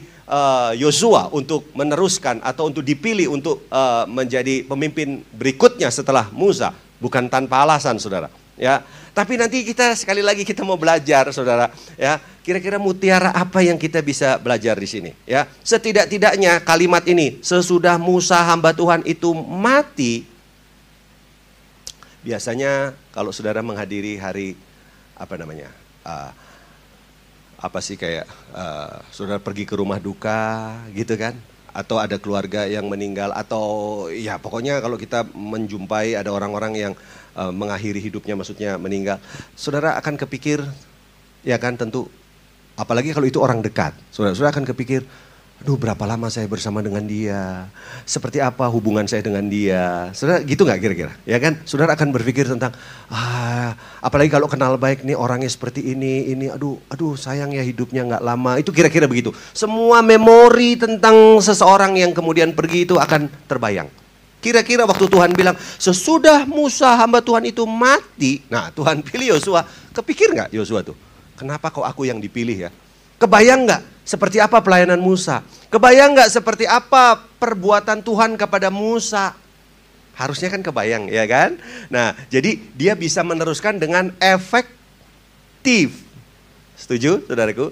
Yosua 0.73 1.29
uh, 1.29 1.37
untuk 1.37 1.69
meneruskan 1.77 2.41
atau 2.41 2.65
untuk 2.65 2.81
dipilih 2.81 3.29
untuk 3.29 3.61
uh, 3.69 4.09
menjadi 4.09 4.65
pemimpin 4.65 5.21
berikutnya 5.29 5.93
setelah 5.93 6.33
Musa, 6.33 6.73
bukan 6.97 7.29
tanpa 7.29 7.61
alasan, 7.61 8.01
saudara. 8.01 8.33
Ya, 8.57 8.81
tapi 9.13 9.37
nanti 9.37 9.61
kita 9.61 9.93
sekali 9.93 10.25
lagi 10.25 10.41
kita 10.41 10.65
mau 10.65 10.81
belajar, 10.81 11.29
saudara. 11.29 11.69
Ya, 11.93 12.17
kira-kira 12.41 12.81
mutiara 12.81 13.29
apa 13.37 13.61
yang 13.61 13.77
kita 13.77 14.01
bisa 14.01 14.41
belajar 14.41 14.73
di 14.81 14.89
sini? 14.89 15.11
Ya, 15.29 15.45
setidak-tidaknya 15.61 16.57
kalimat 16.65 17.05
ini, 17.05 17.37
sesudah 17.45 18.01
Musa 18.01 18.41
hamba 18.41 18.73
Tuhan 18.73 19.05
itu 19.05 19.29
mati, 19.37 20.25
biasanya 22.25 22.97
kalau 23.13 23.29
saudara 23.29 23.61
menghadiri 23.61 24.17
hari 24.17 24.57
apa 25.13 25.37
namanya? 25.37 25.69
Uh, 26.01 26.33
apa 27.65 27.81
sih 27.81 27.97
kayak 27.97 28.29
uh, 28.53 29.01
saudara 29.09 29.41
pergi 29.41 29.65
ke 29.65 29.73
rumah 29.73 29.97
duka 29.97 30.69
gitu 30.93 31.17
kan? 31.17 31.33
Atau 31.75 31.99
ada 31.99 32.15
keluarga 32.15 32.63
yang 32.69 32.87
meninggal 32.87 33.35
atau 33.35 34.07
ya 34.07 34.39
pokoknya 34.39 34.79
kalau 34.79 34.95
kita 34.95 35.27
menjumpai 35.33 36.15
ada 36.15 36.31
orang-orang 36.31 36.73
yang 36.77 36.93
uh, 37.35 37.51
mengakhiri 37.51 37.99
hidupnya 37.99 38.33
maksudnya 38.39 38.79
meninggal 38.79 39.19
saudara 39.53 39.99
akan 39.99 40.15
kepikir 40.15 40.63
ya 41.43 41.59
kan 41.59 41.75
tentu 41.75 42.07
apalagi 42.79 43.11
kalau 43.11 43.27
itu 43.27 43.43
orang 43.43 43.59
dekat 43.59 43.91
saudara 44.09 44.33
saudara 44.33 44.55
akan 44.55 44.65
kepikir 44.71 45.03
Aduh 45.63 45.79
berapa 45.79 46.03
lama 46.03 46.27
saya 46.27 46.51
bersama 46.51 46.83
dengan 46.83 47.01
dia, 47.07 47.71
seperti 48.03 48.43
apa 48.43 48.67
hubungan 48.67 49.07
saya 49.07 49.23
dengan 49.23 49.47
dia. 49.47 50.11
Saudara 50.11 50.43
gitu 50.43 50.67
nggak 50.67 50.79
kira-kira? 50.83 51.15
Ya 51.23 51.39
kan? 51.39 51.57
Saudara 51.63 51.95
akan 51.95 52.11
berpikir 52.11 52.43
tentang, 52.43 52.75
ah, 53.07 53.71
apalagi 54.03 54.27
kalau 54.27 54.51
kenal 54.51 54.75
baik 54.75 55.07
nih 55.07 55.15
orangnya 55.15 55.47
seperti 55.47 55.95
ini, 55.95 56.27
ini, 56.27 56.51
aduh, 56.51 56.75
aduh 56.91 57.15
sayang 57.15 57.55
ya 57.55 57.63
hidupnya 57.63 58.03
nggak 58.03 58.23
lama. 58.27 58.59
Itu 58.59 58.75
kira-kira 58.75 59.07
begitu. 59.07 59.31
Semua 59.55 60.03
memori 60.03 60.75
tentang 60.75 61.39
seseorang 61.39 61.95
yang 61.95 62.11
kemudian 62.11 62.51
pergi 62.51 62.83
itu 62.83 62.99
akan 62.99 63.31
terbayang. 63.47 63.87
Kira-kira 64.43 64.85
waktu 64.85 65.09
Tuhan 65.09 65.33
bilang, 65.33 65.57
sesudah 65.81 66.45
Musa 66.45 66.93
hamba 66.99 67.23
Tuhan 67.23 67.41
itu 67.47 67.65
mati, 67.65 68.45
nah 68.51 68.69
Tuhan 68.69 69.01
pilih 69.01 69.33
Yosua, 69.39 69.65
kepikir 69.95 70.29
nggak 70.29 70.53
Yosua 70.53 70.85
tuh? 70.85 70.93
Kenapa 71.33 71.73
kok 71.73 71.81
aku 71.81 72.05
yang 72.05 72.21
dipilih 72.21 72.69
ya? 72.69 72.71
Kebayang 73.15 73.63
nggak 73.63 73.81
seperti 74.03 74.37
apa 74.43 74.59
pelayanan 74.59 74.99
Musa? 74.99 75.41
Kebayang 75.71 76.13
nggak 76.13 76.31
seperti 76.31 76.67
apa 76.67 77.17
perbuatan 77.39 78.03
Tuhan 78.03 78.35
kepada 78.35 78.67
Musa? 78.69 79.33
Harusnya 80.15 80.47
kan 80.51 80.63
kebayang 80.63 81.11
ya 81.11 81.23
kan? 81.27 81.59
Nah 81.91 82.15
jadi 82.27 82.59
dia 82.75 82.93
bisa 82.95 83.23
meneruskan 83.23 83.79
dengan 83.79 84.11
efektif. 84.19 86.03
Setuju 86.75 87.23
saudaraku? 87.27 87.71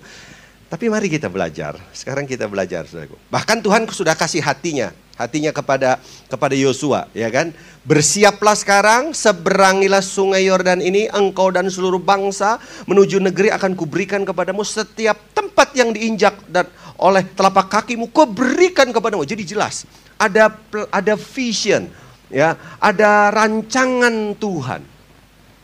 Tapi 0.72 0.90
mari 0.90 1.06
kita 1.06 1.30
belajar. 1.30 1.78
Sekarang 1.94 2.26
kita 2.26 2.50
belajar 2.50 2.88
saudaraku. 2.90 3.20
Bahkan 3.30 3.62
Tuhan 3.62 3.86
sudah 3.92 4.16
kasih 4.18 4.42
hatinya 4.42 4.90
hatinya 5.14 5.54
kepada 5.54 6.02
kepada 6.30 6.56
Yosua, 6.58 7.10
ya 7.14 7.30
kan? 7.30 7.54
Bersiaplah 7.84 8.56
sekarang, 8.56 9.12
seberangilah 9.12 10.00
sungai 10.00 10.48
Yordan 10.48 10.80
ini, 10.80 11.12
engkau 11.12 11.52
dan 11.52 11.68
seluruh 11.68 12.00
bangsa 12.00 12.58
menuju 12.88 13.20
negeri 13.20 13.52
akan 13.52 13.76
kuberikan 13.76 14.24
kepadamu 14.24 14.64
setiap 14.64 15.20
tempat 15.36 15.76
yang 15.76 15.92
diinjak 15.92 16.34
dan 16.48 16.66
oleh 16.96 17.28
telapak 17.36 17.68
kakimu 17.68 18.08
kuberikan 18.10 18.90
kepadamu. 18.96 19.28
Jadi 19.28 19.44
jelas, 19.44 19.84
ada 20.16 20.56
ada 20.90 21.14
vision, 21.20 21.92
ya, 22.32 22.56
ada 22.80 23.30
rancangan 23.36 24.34
Tuhan. 24.40 24.82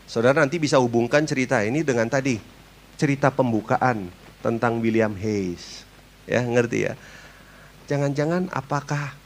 Saudara 0.10 0.42
nanti 0.42 0.58
bisa 0.58 0.82
hubungkan 0.82 1.22
cerita 1.24 1.62
ini 1.62 1.86
dengan 1.86 2.10
tadi 2.10 2.42
cerita 2.98 3.30
pembukaan 3.32 4.10
tentang 4.42 4.82
William 4.84 5.14
Hayes. 5.16 5.86
Ya, 6.26 6.44
ngerti 6.44 6.90
ya? 6.90 6.94
Jangan-jangan 7.90 8.52
apakah 8.54 9.19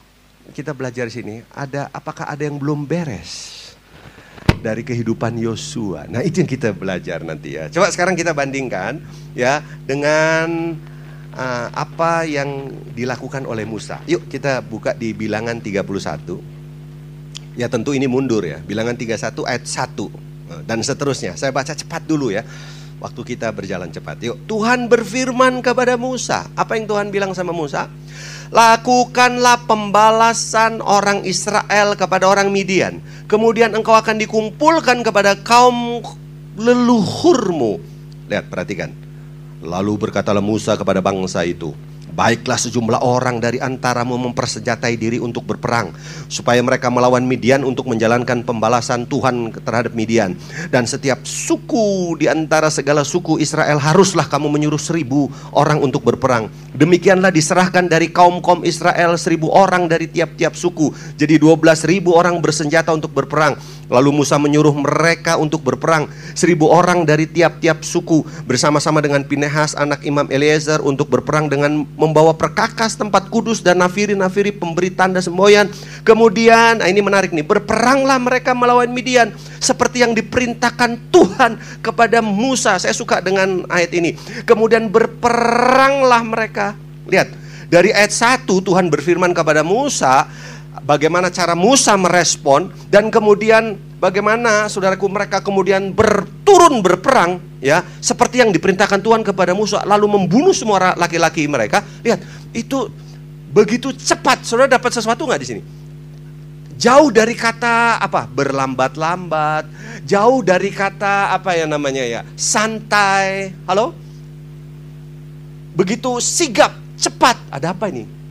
kita 0.51 0.75
belajar 0.75 1.07
sini, 1.07 1.39
ada 1.55 1.87
apakah 1.95 2.27
ada 2.27 2.43
yang 2.43 2.59
belum 2.59 2.83
beres 2.83 3.63
dari 4.59 4.83
kehidupan 4.83 5.39
Yosua. 5.39 6.07
Nah, 6.11 6.19
itu 6.19 6.43
yang 6.43 6.51
kita 6.51 6.75
belajar 6.75 7.23
nanti 7.23 7.55
ya. 7.55 7.71
Coba 7.71 7.87
sekarang 7.91 8.19
kita 8.19 8.35
bandingkan 8.35 8.99
ya 9.35 9.63
dengan 9.87 10.75
uh, 11.35 11.67
apa 11.71 12.27
yang 12.27 12.71
dilakukan 12.91 13.47
oleh 13.47 13.63
Musa. 13.63 13.99
Yuk 14.07 14.27
kita 14.27 14.59
buka 14.63 14.91
di 14.95 15.15
Bilangan 15.15 15.59
31. 15.59 17.55
Ya 17.59 17.69
tentu 17.69 17.93
ini 17.93 18.09
mundur 18.09 18.41
ya. 18.41 18.59
Bilangan 18.63 18.97
31 18.97 19.45
ayat 19.45 19.63
1 19.63 20.65
dan 20.65 20.79
seterusnya. 20.81 21.33
Saya 21.37 21.51
baca 21.53 21.73
cepat 21.73 22.03
dulu 22.05 22.33
ya. 22.33 22.41
Waktu 23.03 23.35
kita 23.35 23.51
berjalan 23.51 23.91
cepat. 23.91 24.15
Yuk, 24.23 24.47
Tuhan 24.47 24.87
berfirman 24.87 25.59
kepada 25.59 25.99
Musa. 25.99 26.47
Apa 26.55 26.79
yang 26.79 26.87
Tuhan 26.87 27.11
bilang 27.11 27.35
sama 27.35 27.51
Musa? 27.51 27.91
Lakukanlah 28.47 29.67
pembalasan 29.67 30.79
orang 30.79 31.27
Israel 31.27 31.99
kepada 31.99 32.31
orang 32.31 32.47
Midian. 32.47 33.03
Kemudian 33.27 33.75
engkau 33.75 33.91
akan 33.91 34.23
dikumpulkan 34.23 35.03
kepada 35.03 35.35
kaum 35.35 35.99
leluhurmu. 36.55 37.83
Lihat, 38.31 38.47
perhatikan. 38.47 38.95
Lalu 39.59 40.07
berkatalah 40.07 40.39
Musa 40.39 40.79
kepada 40.79 41.03
bangsa 41.03 41.43
itu, 41.43 41.75
Baiklah 42.13 42.61
sejumlah 42.61 43.01
orang 43.01 43.41
dari 43.41 43.57
antaramu 43.57 44.21
mempersenjatai 44.21 44.93
diri 45.01 45.17
untuk 45.17 45.49
berperang 45.49 45.89
Supaya 46.29 46.61
mereka 46.61 46.93
melawan 46.93 47.25
Midian 47.25 47.65
untuk 47.65 47.89
menjalankan 47.89 48.45
pembalasan 48.45 49.09
Tuhan 49.09 49.49
terhadap 49.65 49.97
Midian. 49.97 50.37
Dan 50.69 50.85
setiap 50.85 51.25
suku 51.25 52.17
di 52.21 52.29
antara 52.29 52.69
segala 52.69 53.01
suku 53.01 53.41
Israel 53.41 53.81
haruslah 53.81 54.29
kamu 54.29 54.49
menyuruh 54.49 54.81
seribu 54.81 55.29
orang 55.53 55.81
untuk 55.81 56.05
berperang. 56.05 56.49
Demikianlah 56.73 57.29
diserahkan 57.29 57.85
dari 57.85 58.09
kaum-kaum 58.09 58.65
Israel 58.65 59.17
seribu 59.17 59.49
orang 59.49 59.89
dari 59.89 60.09
tiap-tiap 60.09 60.53
suku. 60.53 60.93
Jadi 61.17 61.41
dua 61.41 61.57
belas 61.57 61.85
ribu 61.85 62.13
orang 62.13 62.37
bersenjata 62.41 62.93
untuk 62.93 63.13
berperang. 63.13 63.57
Lalu 63.91 64.23
Musa 64.23 64.39
menyuruh 64.39 64.73
mereka 64.73 65.37
untuk 65.37 65.61
berperang. 65.61 66.09
Seribu 66.33 66.71
orang 66.71 67.05
dari 67.05 67.29
tiap-tiap 67.29 67.85
suku 67.85 68.25
Bersama-sama 68.49 69.03
dengan 69.03 69.21
Pinehas 69.21 69.77
anak 69.77 70.01
Imam 70.01 70.25
Eliezer 70.33 70.81
Untuk 70.81 71.13
berperang 71.13 71.45
dengan 71.45 71.85
membawa 72.03 72.35
perkakas 72.35 72.99
tempat 72.99 73.31
kudus 73.31 73.63
Dan 73.63 73.79
nafiri-nafiri 73.79 74.51
pemberi 74.51 74.91
tanda 74.91 75.23
semboyan. 75.23 75.71
Kemudian, 76.03 76.83
nah 76.83 76.87
ini 76.87 76.99
menarik 76.99 77.31
nih 77.31 77.45
Berperanglah 77.45 78.19
mereka 78.19 78.51
melawan 78.51 78.91
Midian 78.91 79.31
Seperti 79.63 80.03
yang 80.03 80.11
diperintahkan 80.11 81.13
Tuhan 81.13 81.59
kepada 81.79 82.19
Musa. 82.19 82.75
Saya 82.75 82.91
suka 82.91 83.23
dengan 83.23 83.63
ayat 83.71 83.95
ini. 83.95 84.11
Kemudian 84.43 84.91
berperanglah 84.91 86.19
mereka. 86.19 86.75
Lihat, 87.07 87.31
dari 87.73 87.89
ayat 87.89 88.13
1 88.13 88.45
Tuhan 88.45 88.91
berfirman 88.91 89.33
kepada 89.33 89.65
Musa 89.65 90.29
bagaimana 90.83 91.31
cara 91.31 91.55
Musa 91.55 91.95
merespon 91.95 92.69
dan 92.91 93.07
kemudian 93.07 93.79
bagaimana 93.97 94.67
saudaraku 94.67 95.07
mereka 95.07 95.39
kemudian 95.39 95.95
berturun 95.95 96.83
berperang 96.83 97.39
ya 97.63 97.81
seperti 98.03 98.43
yang 98.43 98.51
diperintahkan 98.51 98.99
Tuhan 98.99 99.23
kepada 99.23 99.55
Musa 99.55 99.81
lalu 99.87 100.11
membunuh 100.11 100.51
semua 100.51 100.93
laki-laki 100.99 101.47
mereka. 101.47 101.81
Lihat 102.03 102.19
itu 102.51 102.91
begitu 103.49 103.95
cepat. 103.95 104.43
Saudara 104.43 104.67
dapat 104.67 104.91
sesuatu 104.91 105.23
nggak 105.23 105.41
di 105.41 105.47
sini? 105.47 105.61
Jauh 106.73 107.13
dari 107.13 107.37
kata 107.37 108.01
apa 108.01 108.27
berlambat-lambat 108.27 109.69
jauh 110.03 110.43
dari 110.43 110.67
kata 110.67 111.31
apa 111.31 111.55
ya 111.55 111.63
namanya 111.63 112.03
ya 112.03 112.21
santai. 112.35 113.55
Halo? 113.63 113.95
Begitu 115.73 116.19
sigap 116.19 116.75
cepat. 116.99 117.39
Ada 117.49 117.71
apa 117.71 117.87
ini 117.87 118.22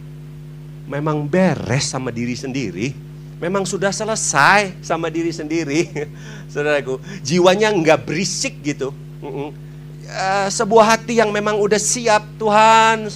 memang 0.86 1.26
beres 1.26 1.90
sama 1.90 2.10
diri 2.10 2.34
sendiri, 2.34 2.94
memang 3.42 3.66
sudah 3.66 3.90
selesai 3.90 4.78
sama 4.82 5.10
diri 5.10 5.34
sendiri, 5.34 5.90
saudaraku. 6.52 7.02
Jiwanya 7.22 7.74
nggak 7.74 8.06
berisik 8.06 8.62
gitu. 8.62 8.94
Uh, 9.22 10.48
sebuah 10.50 10.98
hati 10.98 11.18
yang 11.22 11.30
memang 11.30 11.56
udah 11.56 11.78
siap 11.78 12.26
Tuhan 12.36 13.08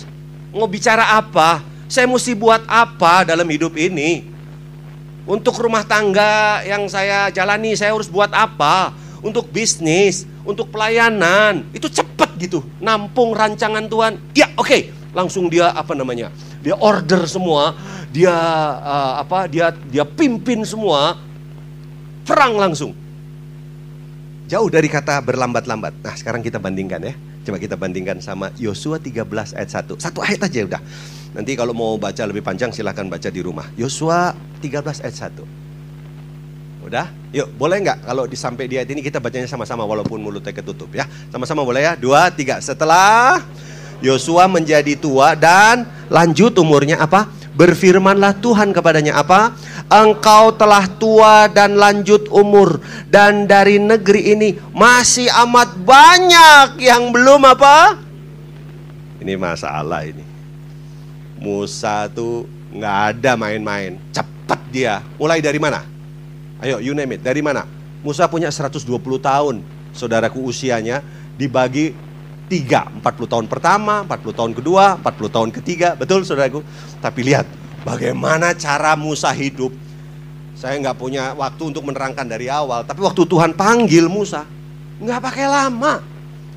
mau 0.56 0.66
bicara 0.70 1.20
apa, 1.20 1.61
saya 1.87 2.08
mesti 2.08 2.32
buat 2.32 2.64
apa 2.66 3.28
dalam 3.28 3.46
hidup 3.46 3.76
ini. 3.76 4.35
Untuk 5.26 5.58
rumah 5.58 5.82
tangga 5.82 6.62
yang 6.62 6.87
saya 6.87 7.35
jalani, 7.35 7.75
saya 7.75 7.90
harus 7.90 8.06
buat 8.06 8.30
apa? 8.30 8.94
Untuk 9.20 9.50
bisnis, 9.50 10.23
untuk 10.46 10.70
pelayanan, 10.70 11.66
itu 11.75 11.90
cepat 11.90 12.30
gitu. 12.38 12.62
Nampung 12.78 13.35
rancangan 13.35 13.90
Tuhan. 13.90 14.23
Ya, 14.38 14.54
oke, 14.54 14.70
okay. 14.70 14.80
langsung 15.11 15.50
dia 15.50 15.75
apa 15.75 15.99
namanya? 15.99 16.30
Dia 16.66 16.75
order 16.75 17.30
semua, 17.30 17.78
dia 18.11 18.35
uh, 18.82 19.23
apa? 19.23 19.46
Dia 19.46 19.70
dia 19.87 20.02
pimpin 20.02 20.66
semua, 20.66 21.14
perang 22.26 22.58
langsung. 22.58 22.90
Jauh 24.50 24.66
dari 24.66 24.90
kata 24.90 25.23
berlambat-lambat. 25.23 26.02
Nah, 26.02 26.14
sekarang 26.18 26.42
kita 26.42 26.58
bandingkan 26.58 27.02
ya. 27.06 27.14
Coba 27.46 27.62
kita 27.62 27.78
bandingkan 27.78 28.18
sama 28.18 28.50
Yosua 28.58 28.99
13 28.99 29.54
ayat 29.54 29.70
1. 29.87 29.94
Satu 30.02 30.18
ayat 30.26 30.42
aja 30.42 30.66
udah. 30.66 30.82
Nanti 31.38 31.54
kalau 31.54 31.70
mau 31.70 31.94
baca 31.94 32.26
lebih 32.26 32.42
panjang 32.42 32.75
silahkan 32.75 33.06
baca 33.06 33.30
di 33.30 33.38
rumah. 33.38 33.70
Yosua 33.78 34.35
13 34.58 35.06
ayat 35.06 35.30
1. 35.38 36.87
Udah? 36.87 37.06
Yuk, 37.30 37.54
boleh 37.54 37.82
nggak 37.82 38.06
kalau 38.06 38.26
disampai 38.26 38.66
di 38.66 38.78
ayat 38.78 38.90
ini 38.90 39.02
kita 39.02 39.23
bacanya 39.23 39.46
sama-sama 39.46 39.87
walaupun 39.87 40.18
mulutnya 40.18 40.50
ketutup 40.50 40.90
ya. 40.90 41.06
Sama-sama 41.30 41.62
boleh 41.62 41.87
ya? 41.87 41.92
Dua, 41.94 42.30
tiga. 42.35 42.58
Setelah 42.58 43.42
Yosua 44.05 44.45
menjadi 44.45 44.93
tua 44.97 45.33
dan 45.33 45.88
lanjut 46.12 46.53
umurnya 46.61 47.00
apa? 47.00 47.29
Berfirmanlah 47.57 48.37
Tuhan 48.45 48.76
kepadanya 48.76 49.17
apa? 49.17 49.57
Engkau 49.88 50.53
telah 50.53 50.85
tua 51.00 51.49
dan 51.49 51.81
lanjut 51.81 52.29
umur 52.29 52.85
dan 53.09 53.49
dari 53.49 53.81
negeri 53.81 54.37
ini 54.37 54.49
masih 54.76 55.33
amat 55.49 55.73
banyak 55.81 56.76
yang 56.85 57.09
belum 57.09 57.49
apa? 57.49 57.97
Ini 59.25 59.41
masalah 59.41 60.05
ini. 60.05 60.21
Musa 61.41 62.12
tuh 62.12 62.45
nggak 62.76 62.97
ada 63.17 63.33
main-main. 63.41 63.97
Cepat 64.12 64.61
dia. 64.69 65.00
Mulai 65.17 65.41
dari 65.41 65.57
mana? 65.57 65.81
Ayo, 66.61 66.81
you 66.85 66.93
name 66.93 67.17
it. 67.17 67.25
Dari 67.25 67.41
mana? 67.41 67.65
Musa 68.05 68.29
punya 68.29 68.53
120 68.53 68.85
tahun. 69.17 69.65
Saudaraku 69.97 70.45
usianya 70.45 71.00
dibagi 71.41 71.97
tiga, 72.47 72.87
40 73.03 73.26
tahun 73.26 73.47
pertama, 73.50 74.07
40 74.07 74.38
tahun 74.38 74.53
kedua, 74.55 74.99
40 75.03 75.37
tahun 75.37 75.50
ketiga, 75.50 75.99
betul 75.99 76.23
saudaraku? 76.23 76.62
Tapi 77.03 77.21
lihat 77.26 77.47
bagaimana 77.83 78.55
cara 78.55 78.95
Musa 78.95 79.31
hidup. 79.35 79.75
Saya 80.57 80.81
nggak 80.81 80.97
punya 80.97 81.37
waktu 81.37 81.69
untuk 81.69 81.85
menerangkan 81.85 82.25
dari 82.25 82.49
awal, 82.49 82.81
tapi 82.88 83.05
waktu 83.05 83.29
Tuhan 83.29 83.53
panggil 83.53 84.09
Musa, 84.09 84.49
nggak 85.05 85.21
pakai 85.21 85.47
lama, 85.53 86.00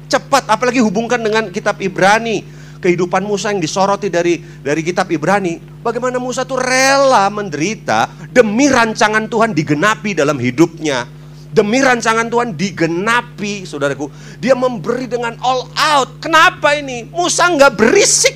cepat. 0.08 0.48
Apalagi 0.48 0.79
hubungkan 0.79 1.19
dengan 1.19 1.51
kitab 1.51 1.84
Ibrani, 1.84 2.48
kehidupan 2.79 3.27
Musa 3.27 3.51
yang 3.51 3.60
disoroti 3.60 4.08
dari 4.08 4.39
dari 4.63 4.81
kitab 4.88 5.12
Ibrani. 5.12 5.84
Bagaimana 5.84 6.15
Musa 6.15 6.48
tuh 6.48 6.63
rela 6.63 7.27
menderita 7.27 8.08
demi 8.31 8.72
rancangan 8.72 9.27
Tuhan 9.27 9.51
digenapi 9.51 10.15
dalam 10.15 10.39
hidupnya 10.39 11.18
demi 11.50 11.82
rancangan 11.82 12.29
Tuhan 12.29 12.53
digenapi, 12.53 13.65
saudaraku. 13.65 14.10
Dia 14.38 14.53
memberi 14.53 15.10
dengan 15.10 15.36
all 15.41 15.70
out. 15.75 16.22
Kenapa 16.22 16.77
ini? 16.77 17.10
Musa 17.10 17.50
nggak 17.50 17.74
berisik. 17.75 18.36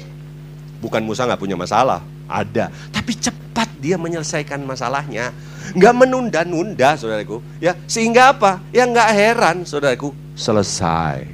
Bukan 0.83 1.05
Musa 1.05 1.23
nggak 1.23 1.39
punya 1.39 1.55
masalah, 1.55 2.03
ada. 2.27 2.67
Tapi 2.91 3.15
cepat 3.15 3.71
dia 3.79 3.95
menyelesaikan 3.95 4.59
masalahnya. 4.67 5.31
Nggak 5.71 5.93
menunda-nunda, 5.95 6.99
saudaraku. 6.99 7.39
Ya, 7.63 7.79
sehingga 7.87 8.35
apa? 8.35 8.59
Ya 8.75 8.83
nggak 8.83 9.09
heran, 9.15 9.57
saudaraku. 9.63 10.11
Selesai. 10.35 11.29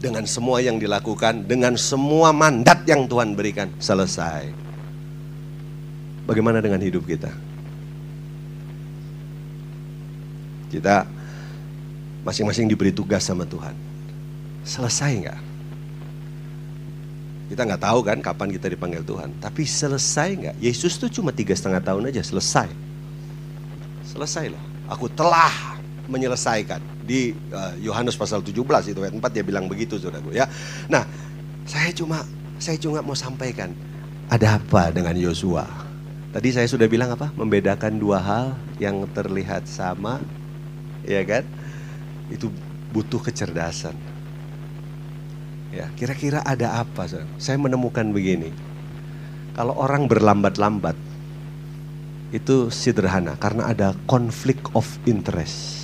Dengan 0.00 0.26
semua 0.26 0.58
yang 0.58 0.82
dilakukan, 0.82 1.46
dengan 1.46 1.78
semua 1.78 2.34
mandat 2.34 2.82
yang 2.88 3.06
Tuhan 3.06 3.38
berikan, 3.38 3.70
selesai. 3.78 4.50
Bagaimana 6.26 6.58
dengan 6.58 6.80
hidup 6.82 7.06
kita? 7.06 7.30
Kita 10.72 11.04
masing-masing 12.24 12.64
diberi 12.64 12.88
tugas 12.88 13.20
sama 13.28 13.44
Tuhan. 13.44 13.76
Selesai 14.64 15.10
nggak? 15.20 15.40
Kita 17.52 17.68
nggak 17.68 17.82
tahu 17.84 18.00
kan 18.00 18.18
kapan 18.24 18.48
kita 18.56 18.72
dipanggil 18.72 19.04
Tuhan. 19.04 19.36
Tapi 19.36 19.68
selesai 19.68 20.28
nggak? 20.32 20.56
Yesus 20.64 20.96
tuh 20.96 21.12
cuma 21.12 21.28
tiga 21.36 21.52
setengah 21.52 21.84
tahun 21.84 22.08
aja 22.08 22.24
selesai. 22.24 22.72
Selesai 24.08 24.48
loh. 24.48 24.62
Aku 24.88 25.12
telah 25.12 25.76
menyelesaikan 26.08 26.80
di 27.04 27.36
uh, 27.52 27.76
Yohanes 27.82 28.16
pasal 28.16 28.40
17 28.40 28.56
itu 28.94 29.00
ayat 29.04 29.14
4 29.14 29.36
dia 29.36 29.44
bilang 29.44 29.68
begitu 29.68 30.00
saudaraku 30.00 30.32
ya. 30.32 30.48
Nah, 30.88 31.04
saya 31.68 31.92
cuma 31.92 32.24
saya 32.56 32.78
cuma 32.80 33.04
mau 33.04 33.18
sampaikan 33.18 33.74
ada 34.32 34.56
apa 34.56 34.88
dengan 34.88 35.12
Yosua? 35.18 35.68
Tadi 36.32 36.48
saya 36.48 36.64
sudah 36.64 36.88
bilang 36.88 37.12
apa? 37.12 37.28
Membedakan 37.36 38.00
dua 38.00 38.16
hal 38.16 38.56
yang 38.80 39.04
terlihat 39.12 39.68
sama 39.68 40.24
ya 41.06 41.22
kan? 41.26 41.44
Itu 42.32 42.52
butuh 42.92 43.20
kecerdasan. 43.22 43.96
Ya, 45.72 45.88
kira-kira 45.96 46.44
ada 46.44 46.84
apa? 46.84 47.08
Saya 47.40 47.56
menemukan 47.56 48.12
begini. 48.12 48.52
Kalau 49.56 49.72
orang 49.76 50.04
berlambat-lambat 50.04 50.96
itu 52.32 52.72
sederhana 52.72 53.36
karena 53.36 53.68
ada 53.68 53.96
konflik 54.08 54.60
of 54.76 54.88
interest. 55.04 55.80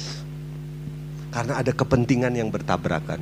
Karena 1.28 1.60
ada 1.60 1.72
kepentingan 1.72 2.32
yang 2.36 2.48
bertabrakan. 2.48 3.20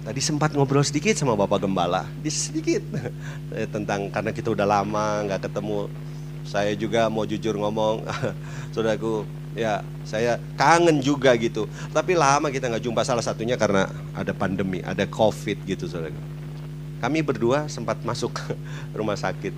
Tadi 0.00 0.20
sempat 0.22 0.54
ngobrol 0.54 0.82
sedikit 0.82 1.14
sama 1.14 1.38
Bapak 1.38 1.66
Gembala, 1.66 2.06
di 2.22 2.30
sedikit 2.30 2.82
tentang 3.74 4.10
karena 4.10 4.30
kita 4.34 4.50
udah 4.50 4.66
lama 4.66 5.22
nggak 5.26 5.50
ketemu. 5.50 5.86
Saya 6.46 6.74
juga 6.74 7.06
mau 7.12 7.22
jujur 7.28 7.54
ngomong, 7.54 8.02
saudaraku, 8.74 9.22
ya 9.54 9.82
saya 10.06 10.38
kangen 10.54 11.02
juga 11.02 11.34
gitu. 11.38 11.66
Tapi 11.90 12.14
lama 12.14 12.50
kita 12.50 12.70
nggak 12.70 12.84
jumpa 12.84 13.02
salah 13.02 13.24
satunya 13.24 13.58
karena 13.58 13.90
ada 14.14 14.30
pandemi, 14.34 14.82
ada 14.82 15.06
covid 15.06 15.58
gitu 15.66 15.86
saudara. 15.90 16.14
Kami 17.00 17.24
berdua 17.24 17.66
sempat 17.66 17.98
masuk 18.04 18.36
rumah 18.98 19.16
sakit. 19.16 19.54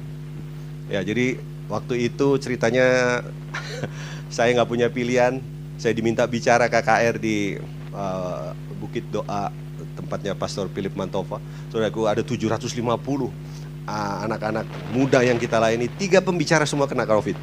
Ya 0.88 1.00
jadi 1.02 1.40
waktu 1.66 2.12
itu 2.12 2.36
ceritanya 2.38 3.20
saya 4.34 4.52
nggak 4.56 4.70
punya 4.70 4.88
pilihan. 4.88 5.40
Saya 5.80 5.98
diminta 5.98 6.22
bicara 6.30 6.70
KKR 6.70 7.18
di 7.18 7.58
uh, 7.90 8.54
Bukit 8.78 9.02
Doa 9.10 9.50
tempatnya 9.98 10.32
Pastor 10.38 10.70
Philip 10.70 10.94
Mantova. 10.94 11.42
Saudaraku 11.74 12.06
ada 12.06 12.22
750 12.22 12.70
Ah, 12.70 13.51
anak-anak 13.88 14.66
muda 14.94 15.26
yang 15.26 15.36
kita 15.36 15.58
layani 15.58 15.90
tiga 15.98 16.22
pembicara 16.22 16.62
semua 16.68 16.86
kena 16.86 17.06
covid. 17.06 17.34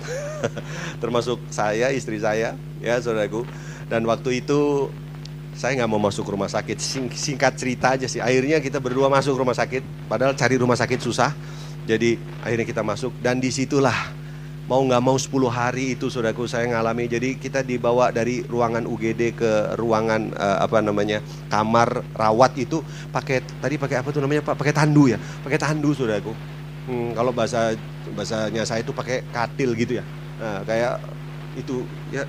Termasuk 1.04 1.40
saya 1.52 1.92
istri 1.92 2.20
saya 2.20 2.56
ya 2.80 2.96
saudaraku. 3.00 3.44
Dan 3.90 4.06
waktu 4.06 4.46
itu 4.46 4.88
saya 5.58 5.76
nggak 5.76 5.90
mau 5.92 6.00
masuk 6.00 6.30
rumah 6.30 6.48
sakit. 6.48 6.78
Sing 6.80 7.12
singkat 7.12 7.60
cerita 7.60 7.98
aja 7.98 8.08
sih 8.08 8.24
akhirnya 8.24 8.64
kita 8.64 8.80
berdua 8.80 9.12
masuk 9.12 9.36
rumah 9.36 9.58
sakit. 9.58 10.08
Padahal 10.08 10.38
cari 10.38 10.56
rumah 10.56 10.80
sakit 10.80 11.00
susah 11.02 11.32
jadi 11.84 12.16
akhirnya 12.46 12.66
kita 12.68 12.82
masuk. 12.86 13.12
Dan 13.20 13.44
di 13.44 13.52
situlah 13.52 14.19
mau 14.70 14.82
nggak 14.86 15.02
mau 15.02 15.18
10 15.18 15.50
hari 15.50 15.98
itu 15.98 16.14
saudaraku 16.14 16.46
saya 16.46 16.70
ngalami. 16.70 17.10
Jadi 17.10 17.42
kita 17.42 17.66
dibawa 17.66 18.14
dari 18.14 18.46
ruangan 18.46 18.86
UGD 18.86 19.22
ke 19.34 19.52
ruangan 19.82 20.30
uh, 20.38 20.58
apa 20.62 20.78
namanya 20.86 21.26
kamar 21.50 22.06
rawat 22.14 22.54
itu 22.62 22.78
pakai 23.10 23.42
tadi 23.42 23.76
pakai 23.82 23.98
apa 24.06 24.10
tuh 24.14 24.22
namanya 24.22 24.46
pak? 24.46 24.56
Pakai 24.62 24.74
tandu 24.78 25.10
ya? 25.10 25.18
Pakai 25.42 25.58
tandu 25.58 25.90
saudaraku. 25.98 26.38
Hmm, 26.86 27.18
kalau 27.18 27.34
bahasa 27.34 27.74
bahasanya 28.14 28.64
saya 28.70 28.86
itu 28.86 28.94
pakai 28.94 29.26
katil 29.34 29.74
gitu 29.74 29.98
ya. 30.00 30.06
Nah, 30.38 30.62
kayak 30.66 30.94
itu 31.58 31.90
ya 32.14 32.24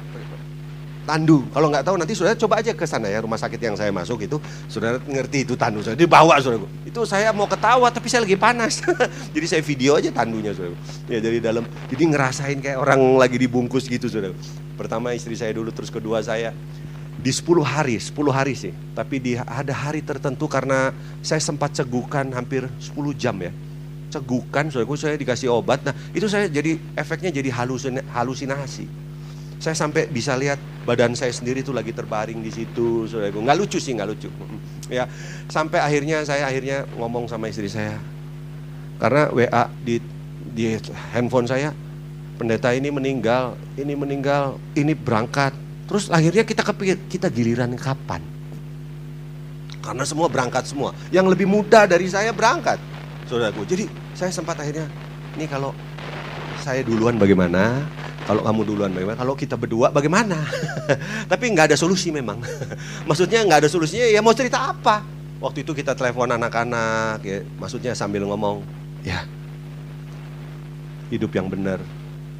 tandu. 1.10 1.42
Kalau 1.50 1.66
nggak 1.66 1.82
tahu 1.82 1.96
nanti 1.98 2.14
saudara 2.14 2.38
coba 2.38 2.62
aja 2.62 2.70
ke 2.70 2.86
sana 2.86 3.10
ya 3.10 3.18
rumah 3.18 3.34
sakit 3.34 3.58
yang 3.58 3.74
saya 3.74 3.90
masuk 3.90 4.22
itu 4.22 4.38
saudara 4.70 5.02
ngerti 5.02 5.42
itu 5.42 5.58
tandu 5.58 5.82
saya 5.82 5.98
dibawa 5.98 6.38
saudara. 6.38 6.70
Itu 6.86 7.02
saya 7.02 7.34
mau 7.34 7.50
ketawa 7.50 7.90
tapi 7.90 8.06
saya 8.06 8.22
lagi 8.22 8.38
panas. 8.38 8.78
jadi 9.34 9.46
saya 9.50 9.62
video 9.66 9.98
aja 9.98 10.14
tandunya 10.14 10.54
saudara. 10.54 10.78
Ya 11.10 11.18
dari 11.18 11.42
dalam 11.42 11.66
jadi 11.90 12.02
ngerasain 12.14 12.62
kayak 12.62 12.78
orang 12.78 13.18
lagi 13.18 13.42
dibungkus 13.42 13.90
gitu 13.90 14.06
saudara. 14.06 14.38
Pertama 14.78 15.10
istri 15.10 15.34
saya 15.34 15.50
dulu 15.50 15.74
terus 15.74 15.90
kedua 15.90 16.22
saya 16.22 16.54
di 17.20 17.28
10 17.34 17.44
hari, 17.66 17.98
10 17.98 18.14
hari 18.30 18.54
sih. 18.54 18.70
Tapi 18.94 19.18
di 19.18 19.34
ada 19.34 19.74
hari 19.74 20.06
tertentu 20.06 20.46
karena 20.46 20.94
saya 21.26 21.42
sempat 21.42 21.74
cegukan 21.74 22.30
hampir 22.30 22.70
10 22.78 22.94
jam 23.18 23.34
ya 23.42 23.50
cegukan, 24.10 24.66
saudara 24.74 24.90
saya 24.98 25.14
dikasih 25.14 25.54
obat. 25.54 25.86
Nah, 25.86 25.94
itu 26.10 26.26
saya 26.26 26.50
jadi 26.50 26.82
efeknya 26.98 27.30
jadi 27.30 27.54
halusinasi 28.10 28.90
saya 29.60 29.76
sampai 29.76 30.08
bisa 30.08 30.32
lihat 30.40 30.56
badan 30.84 31.12
saya 31.12 31.32
sendiri 31.32 31.60
tuh 31.60 31.76
lagi 31.76 31.92
terbaring 31.92 32.40
di 32.40 32.50
situ, 32.52 33.04
saudaraku. 33.04 33.44
Nggak 33.44 33.58
lucu 33.60 33.78
sih, 33.78 33.92
nggak 33.92 34.08
lucu. 34.08 34.28
ya, 34.88 35.04
sampai 35.52 35.78
akhirnya 35.80 36.24
saya 36.24 36.48
akhirnya 36.48 36.88
ngomong 36.96 37.28
sama 37.28 37.52
istri 37.52 37.68
saya. 37.68 37.96
Karena 39.00 39.32
WA 39.32 39.64
di 39.80 40.00
di 40.50 40.76
handphone 41.12 41.48
saya, 41.48 41.72
pendeta 42.40 42.72
ini 42.72 42.88
meninggal, 42.88 43.56
ini 43.76 43.92
meninggal, 43.92 44.56
ini 44.76 44.96
berangkat. 44.96 45.52
Terus 45.88 46.08
akhirnya 46.08 46.44
kita 46.46 46.62
kepikir, 46.64 46.96
kita 47.08 47.28
giliran 47.28 47.76
kapan? 47.76 48.22
Karena 49.80 50.04
semua 50.04 50.28
berangkat 50.28 50.68
semua. 50.68 50.92
Yang 51.08 51.36
lebih 51.36 51.46
muda 51.48 51.88
dari 51.88 52.06
saya 52.08 52.32
berangkat, 52.32 52.76
saudaraku. 53.28 53.64
Jadi 53.64 53.88
saya 54.12 54.32
sempat 54.32 54.60
akhirnya, 54.60 54.88
ini 55.36 55.48
kalau 55.48 55.72
saya 56.60 56.84
duluan 56.84 57.16
bagaimana? 57.16 57.88
Kalau 58.30 58.46
kamu 58.46 58.62
duluan 58.62 58.94
bagaimana? 58.94 59.18
Kalau 59.18 59.34
kita 59.34 59.58
berdua 59.58 59.90
bagaimana? 59.90 60.38
Tapi 61.34 61.50
nggak 61.50 61.74
ada 61.74 61.76
solusi 61.76 62.14
memang. 62.14 62.38
Maksudnya 63.10 63.42
nggak 63.42 63.66
ada 63.66 63.68
solusinya 63.68 64.06
ya 64.06 64.22
mau 64.22 64.30
cerita 64.30 64.70
apa? 64.70 65.02
Waktu 65.42 65.66
itu 65.66 65.74
kita 65.74 65.98
telepon 65.98 66.30
anak-anak, 66.30 67.24
ya, 67.24 67.40
maksudnya 67.56 67.96
sambil 67.96 68.28
ngomong, 68.28 68.60
ya 69.00 69.24
hidup 71.08 71.32
yang 71.32 71.48
benar, 71.48 71.80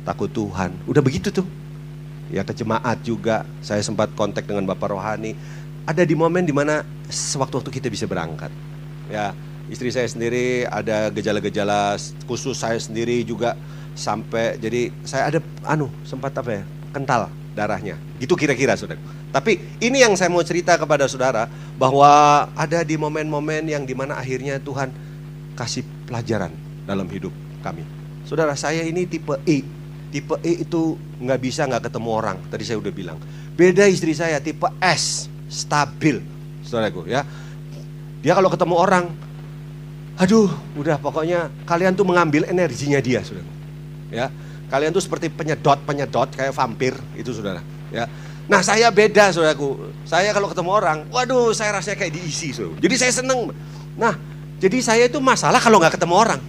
takut 0.05 0.29
Tuhan. 0.29 0.77
Udah 0.85 1.01
begitu 1.01 1.33
tuh. 1.33 1.49
Ya 2.29 2.45
ke 2.45 2.53
jemaat 2.53 3.01
juga, 3.01 3.49
saya 3.65 3.81
sempat 3.81 4.13
kontak 4.13 4.45
dengan 4.45 4.69
Bapak 4.69 4.93
Rohani. 4.93 5.33
Ada 5.89 6.05
di 6.05 6.13
momen 6.13 6.45
di 6.45 6.53
mana 6.53 6.85
sewaktu-waktu 7.09 7.73
kita 7.73 7.89
bisa 7.89 8.05
berangkat. 8.05 8.53
Ya 9.09 9.33
istri 9.73 9.89
saya 9.91 10.07
sendiri 10.07 10.69
ada 10.69 11.09
gejala-gejala 11.09 11.97
khusus 12.29 12.61
saya 12.61 12.77
sendiri 12.77 13.25
juga 13.25 13.57
sampai 13.95 14.57
jadi 14.59 14.91
saya 15.03 15.35
ada 15.35 15.39
anu 15.67 15.91
sempat 16.07 16.35
apa 16.37 16.61
ya 16.61 16.63
kental 16.95 17.31
darahnya. 17.55 17.99
Gitu 18.19 18.35
kira-kira 18.39 18.79
saudara. 18.79 19.01
Tapi 19.31 19.79
ini 19.79 20.03
yang 20.03 20.15
saya 20.19 20.27
mau 20.27 20.43
cerita 20.43 20.75
kepada 20.75 21.07
saudara 21.07 21.47
bahwa 21.79 22.47
ada 22.59 22.83
di 22.83 22.99
momen-momen 22.99 23.67
yang 23.71 23.87
di 23.87 23.95
mana 23.95 24.19
akhirnya 24.19 24.59
Tuhan 24.59 24.91
kasih 25.55 25.87
pelajaran 26.07 26.51
dalam 26.87 27.07
hidup 27.07 27.31
kami. 27.63 27.87
Saudara 28.27 28.55
saya 28.59 28.83
ini 28.83 29.07
tipe 29.07 29.39
E. 29.47 29.63
Tipe 30.11 30.35
E 30.43 30.67
itu 30.67 30.99
nggak 31.23 31.39
bisa 31.39 31.67
nggak 31.67 31.91
ketemu 31.91 32.09
orang. 32.11 32.37
Tadi 32.51 32.63
saya 32.67 32.79
udah 32.83 32.91
bilang. 32.91 33.19
Beda 33.55 33.87
istri 33.87 34.17
saya 34.17 34.41
tipe 34.41 34.67
S, 34.83 35.29
stabil, 35.47 36.19
saudaraku 36.65 37.07
ya. 37.07 37.23
Dia 38.25 38.33
kalau 38.37 38.49
ketemu 38.49 38.75
orang, 38.77 39.05
aduh, 40.17 40.49
udah 40.77 40.97
pokoknya 40.97 41.53
kalian 41.69 41.93
tuh 41.93 42.09
mengambil 42.09 42.49
energinya 42.49 42.99
dia, 43.01 43.21
saudara. 43.21 43.60
Ya, 44.11 44.27
kalian 44.69 44.91
tuh 44.91 45.03
seperti 45.03 45.31
penyedot 45.31 45.79
penyedot 45.87 46.29
kayak 46.35 46.53
vampir 46.53 46.95
itu, 47.15 47.31
saudara. 47.31 47.63
Ya, 47.91 48.07
nah 48.51 48.63
saya 48.63 48.91
beda, 48.91 49.31
saudaraku. 49.31 49.95
Saya 50.07 50.35
kalau 50.35 50.51
ketemu 50.51 50.71
orang, 50.71 50.99
waduh, 51.15 51.55
saya 51.55 51.79
rasanya 51.79 51.99
kayak 52.03 52.19
diisi, 52.19 52.51
saudara. 52.51 52.79
Jadi 52.83 52.95
saya 52.99 53.13
seneng. 53.15 53.55
Nah, 53.95 54.15
jadi 54.61 54.79
saya 54.83 55.03
itu 55.09 55.19
masalah 55.23 55.63
kalau 55.63 55.81
nggak 55.81 55.97
ketemu 55.97 56.15
orang. 56.19 56.41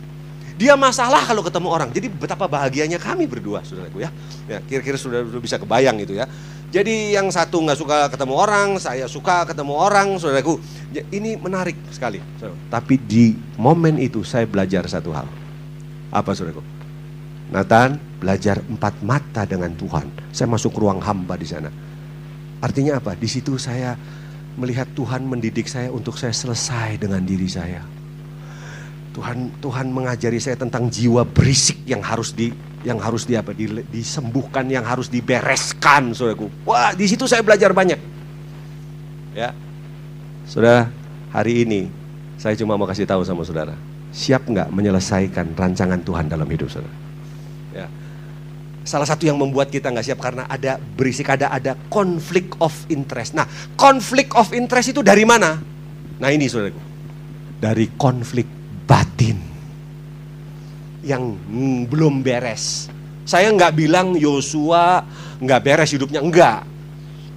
Dia 0.62 0.78
masalah 0.78 1.26
kalau 1.26 1.42
ketemu 1.42 1.74
orang. 1.74 1.90
Jadi 1.90 2.06
betapa 2.06 2.46
bahagianya 2.46 3.02
kami 3.02 3.26
berdua, 3.26 3.66
saudaraku 3.66 4.06
ya. 4.06 4.14
Ya, 4.46 4.62
kira-kira 4.62 4.94
sudah, 4.94 5.26
bisa 5.42 5.58
kebayang 5.58 5.98
itu 5.98 6.14
ya. 6.14 6.30
Jadi 6.70 7.18
yang 7.18 7.34
satu 7.34 7.66
nggak 7.66 7.80
suka 7.82 7.98
ketemu 8.14 8.34
orang, 8.38 8.78
saya 8.78 9.10
suka 9.10 9.42
ketemu 9.50 9.74
orang, 9.74 10.22
saudaraku. 10.22 10.62
Ya, 10.94 11.02
ini 11.10 11.34
menarik 11.34 11.74
sekali. 11.90 12.22
Tapi 12.70 12.96
di 13.02 13.34
momen 13.58 13.98
itu 13.98 14.22
saya 14.22 14.46
belajar 14.46 14.86
satu 14.86 15.10
hal. 15.10 15.26
Apa 16.14 16.38
saudaraku? 16.38 16.62
Nathan 17.52 18.00
belajar 18.24 18.64
empat 18.64 19.04
mata 19.04 19.44
dengan 19.44 19.76
Tuhan. 19.76 20.08
Saya 20.32 20.48
masuk 20.48 20.72
ruang 20.80 21.04
hamba 21.04 21.36
di 21.36 21.44
sana. 21.44 21.68
Artinya 22.64 23.04
apa? 23.04 23.12
Di 23.20 23.28
situ 23.28 23.60
saya 23.60 24.00
melihat 24.56 24.88
Tuhan 24.96 25.28
mendidik 25.28 25.68
saya 25.68 25.92
untuk 25.92 26.16
saya 26.16 26.32
selesai 26.32 26.96
dengan 26.96 27.20
diri 27.28 27.52
saya. 27.52 27.84
Tuhan 29.12 29.60
Tuhan 29.60 29.92
mengajari 29.92 30.40
saya 30.40 30.56
tentang 30.56 30.88
jiwa 30.88 31.28
berisik 31.28 31.84
yang 31.84 32.00
harus 32.00 32.32
di 32.32 32.56
yang 32.88 32.96
harus 32.96 33.28
di 33.28 33.36
apa 33.36 33.52
di, 33.52 33.68
disembuhkan 33.92 34.64
yang 34.72 34.88
harus 34.88 35.12
dibereskan 35.12 36.16
saudaraku 36.16 36.48
wah 36.64 36.96
di 36.96 37.06
situ 37.12 37.28
saya 37.28 37.44
belajar 37.44 37.76
banyak 37.76 38.00
ya 39.36 39.52
saudara 40.48 40.88
hari 41.36 41.68
ini 41.68 41.92
saya 42.40 42.56
cuma 42.56 42.80
mau 42.80 42.88
kasih 42.88 43.04
tahu 43.04 43.22
sama 43.28 43.44
saudara 43.44 43.76
siap 44.16 44.48
nggak 44.48 44.72
menyelesaikan 44.72 45.60
rancangan 45.60 46.00
Tuhan 46.08 46.32
dalam 46.32 46.48
hidup 46.48 46.72
saudara 46.72 47.11
ya. 47.76 47.88
Salah 48.82 49.06
satu 49.06 49.30
yang 49.30 49.38
membuat 49.38 49.70
kita 49.70 49.94
nggak 49.94 50.06
siap 50.06 50.20
karena 50.20 50.50
ada 50.50 50.82
berisik 50.82 51.30
ada 51.30 51.54
ada 51.54 51.78
konflik 51.92 52.58
of 52.58 52.74
interest. 52.90 53.38
Nah 53.38 53.46
konflik 53.78 54.34
of 54.34 54.50
interest 54.58 54.94
itu 54.96 55.06
dari 55.06 55.22
mana? 55.22 55.62
Nah 56.18 56.30
ini 56.34 56.50
saudaraku. 56.50 56.82
Dari 57.62 57.94
konflik 57.94 58.50
batin 58.90 59.38
yang 61.06 61.38
belum 61.86 62.26
beres. 62.26 62.90
Saya 63.22 63.54
nggak 63.54 63.74
bilang 63.78 64.18
Yosua 64.18 65.06
nggak 65.42 65.62
beres 65.62 65.94
hidupnya, 65.94 66.22
enggak. 66.22 66.71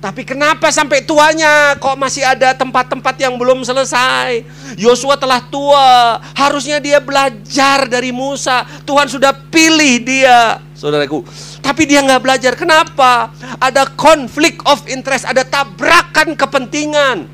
Tapi 0.04 0.20
kenapa 0.20 0.68
sampai 0.68 1.00
tuanya 1.00 1.80
kok 1.80 1.96
masih 1.96 2.20
ada 2.20 2.52
tempat-tempat 2.52 3.16
yang 3.24 3.40
belum 3.40 3.64
selesai? 3.64 4.44
Yosua 4.76 5.16
telah 5.16 5.40
tua, 5.48 6.20
harusnya 6.36 6.76
dia 6.76 7.00
belajar 7.00 7.88
dari 7.88 8.12
Musa. 8.12 8.68
Tuhan 8.84 9.08
sudah 9.08 9.32
pilih 9.48 10.04
dia, 10.04 10.60
saudaraku. 10.76 11.24
Tapi 11.64 11.88
dia 11.88 12.04
nggak 12.04 12.20
belajar. 12.20 12.52
Kenapa? 12.52 13.32
Ada 13.56 13.88
konflik 13.96 14.60
of 14.68 14.84
interest, 14.92 15.24
ada 15.24 15.40
tabrakan 15.40 16.36
kepentingan. 16.36 17.24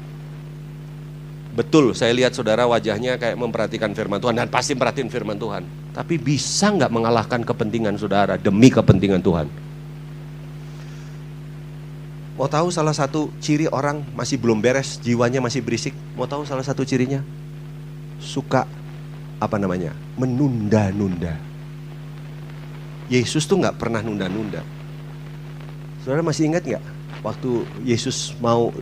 Betul, 1.50 1.90
saya 1.98 2.14
lihat 2.14 2.38
saudara 2.38 2.70
wajahnya 2.70 3.18
kayak 3.18 3.34
memperhatikan 3.34 3.90
firman 3.98 4.22
Tuhan 4.22 4.38
dan 4.38 4.46
pasti 4.46 4.78
perhatiin 4.78 5.10
firman 5.10 5.34
Tuhan. 5.34 5.66
Tapi 5.90 6.22
bisa 6.22 6.70
nggak 6.70 6.94
mengalahkan 6.94 7.42
kepentingan 7.42 7.98
saudara 7.98 8.38
demi 8.38 8.70
kepentingan 8.70 9.18
Tuhan? 9.18 9.69
Mau 12.38 12.46
tahu 12.46 12.70
salah 12.70 12.94
satu 12.94 13.32
ciri 13.42 13.66
orang 13.70 14.06
masih 14.14 14.38
belum 14.38 14.62
beres, 14.62 14.98
jiwanya 15.02 15.42
masih 15.42 15.60
berisik? 15.60 15.94
Mau 16.14 16.28
tahu 16.28 16.46
salah 16.46 16.64
satu 16.64 16.86
cirinya? 16.86 17.20
Suka 18.22 18.64
apa 19.40 19.56
namanya? 19.56 19.96
Menunda-nunda. 20.14 21.36
Yesus 23.10 23.48
tuh 23.48 23.58
nggak 23.58 23.76
pernah 23.76 24.00
nunda-nunda. 24.00 24.62
Saudara 26.00 26.22
masih 26.22 26.48
ingat 26.48 26.62
nggak 26.64 26.84
waktu 27.20 27.66
Yesus 27.84 28.32
mau 28.40 28.72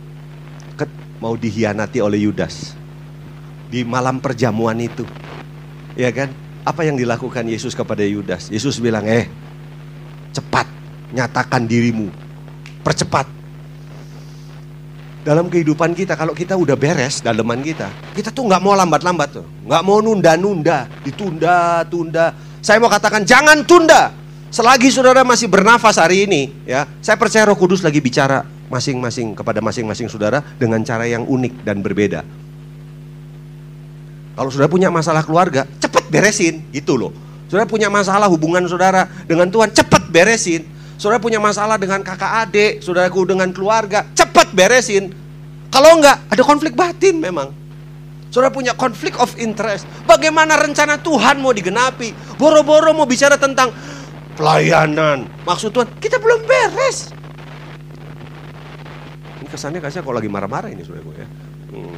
mau 1.19 1.35
dihianati 1.35 1.99
oleh 1.99 2.23
Yudas 2.23 2.73
di 3.67 3.83
malam 3.83 4.23
perjamuan 4.23 4.79
itu. 4.79 5.03
Ya 5.99 6.09
kan? 6.15 6.31
Apa 6.63 6.87
yang 6.87 6.95
dilakukan 6.95 7.43
Yesus 7.47 7.75
kepada 7.75 8.03
Yudas? 8.03 8.47
Yesus 8.51 8.79
bilang, 8.79 9.03
"Eh, 9.03 9.27
cepat 10.31 10.67
nyatakan 11.11 11.67
dirimu. 11.67 12.07
Percepat." 12.83 13.38
Dalam 15.29 15.45
kehidupan 15.45 15.93
kita, 15.93 16.17
kalau 16.17 16.33
kita 16.33 16.57
udah 16.57 16.73
beres 16.73 17.21
daleman 17.21 17.61
kita, 17.61 17.85
kita 18.17 18.33
tuh 18.33 18.49
nggak 18.49 18.65
mau 18.65 18.73
lambat-lambat 18.73 19.29
tuh, 19.29 19.45
nggak 19.61 19.83
mau 19.85 20.01
nunda-nunda, 20.01 20.89
ditunda-tunda. 21.05 22.33
Saya 22.65 22.81
mau 22.81 22.89
katakan 22.89 23.21
jangan 23.21 23.61
tunda. 23.61 24.09
Selagi 24.49 24.89
saudara 24.89 25.21
masih 25.21 25.45
bernafas 25.45 26.01
hari 26.01 26.25
ini, 26.25 26.49
ya, 26.65 26.89
saya 26.97 27.13
percaya 27.13 27.45
Roh 27.45 27.53
Kudus 27.53 27.85
lagi 27.85 28.01
bicara 28.01 28.41
masing-masing 28.73 29.37
kepada 29.37 29.61
masing-masing 29.61 30.09
saudara 30.09 30.41
dengan 30.57 30.81
cara 30.81 31.05
yang 31.05 31.21
unik 31.29 31.61
dan 31.61 31.85
berbeda. 31.85 32.25
Kalau 34.33 34.49
saudara 34.49 34.65
punya 34.65 34.89
masalah 34.89 35.21
keluarga, 35.21 35.69
cepat 35.77 36.09
beresin, 36.09 36.65
gitu 36.73 36.97
loh. 36.97 37.13
Saudara 37.45 37.69
punya 37.69 37.85
masalah 37.93 38.25
hubungan 38.33 38.65
saudara 38.65 39.05
dengan 39.29 39.45
Tuhan, 39.45 39.69
cepat 39.77 40.09
beresin. 40.09 40.65
Saudara 40.99 41.17
punya 41.17 41.39
masalah 41.39 41.79
dengan 41.79 42.03
kakak 42.03 42.31
adik, 42.45 42.83
saudaraku 42.83 43.23
dengan 43.23 43.49
keluarga, 43.55 44.03
cepat 44.11 44.51
beresin. 44.51 45.15
Kalau 45.71 45.95
enggak, 45.95 46.19
ada 46.27 46.43
konflik 46.43 46.75
batin 46.75 47.23
memang. 47.23 47.55
Saudara 48.29 48.51
punya 48.51 48.75
konflik 48.75 49.15
of 49.17 49.31
interest. 49.39 49.87
Bagaimana 50.03 50.59
rencana 50.59 50.99
Tuhan 50.99 51.39
mau 51.39 51.55
digenapi? 51.55 52.11
Boro-boro 52.35 52.91
mau 52.91 53.07
bicara 53.07 53.39
tentang 53.39 53.71
pelayanan. 54.35 55.23
Maksud 55.47 55.71
Tuhan, 55.71 55.87
kita 56.03 56.19
belum 56.19 56.43
beres 56.43 57.15
kesannya 59.49 59.81
kasih 59.81 60.05
kalau 60.05 60.21
lagi 60.21 60.29
marah-marah 60.29 60.69
ini 60.69 60.85
saudara 60.85 61.09
ya. 61.17 61.27
Hmm. 61.73 61.97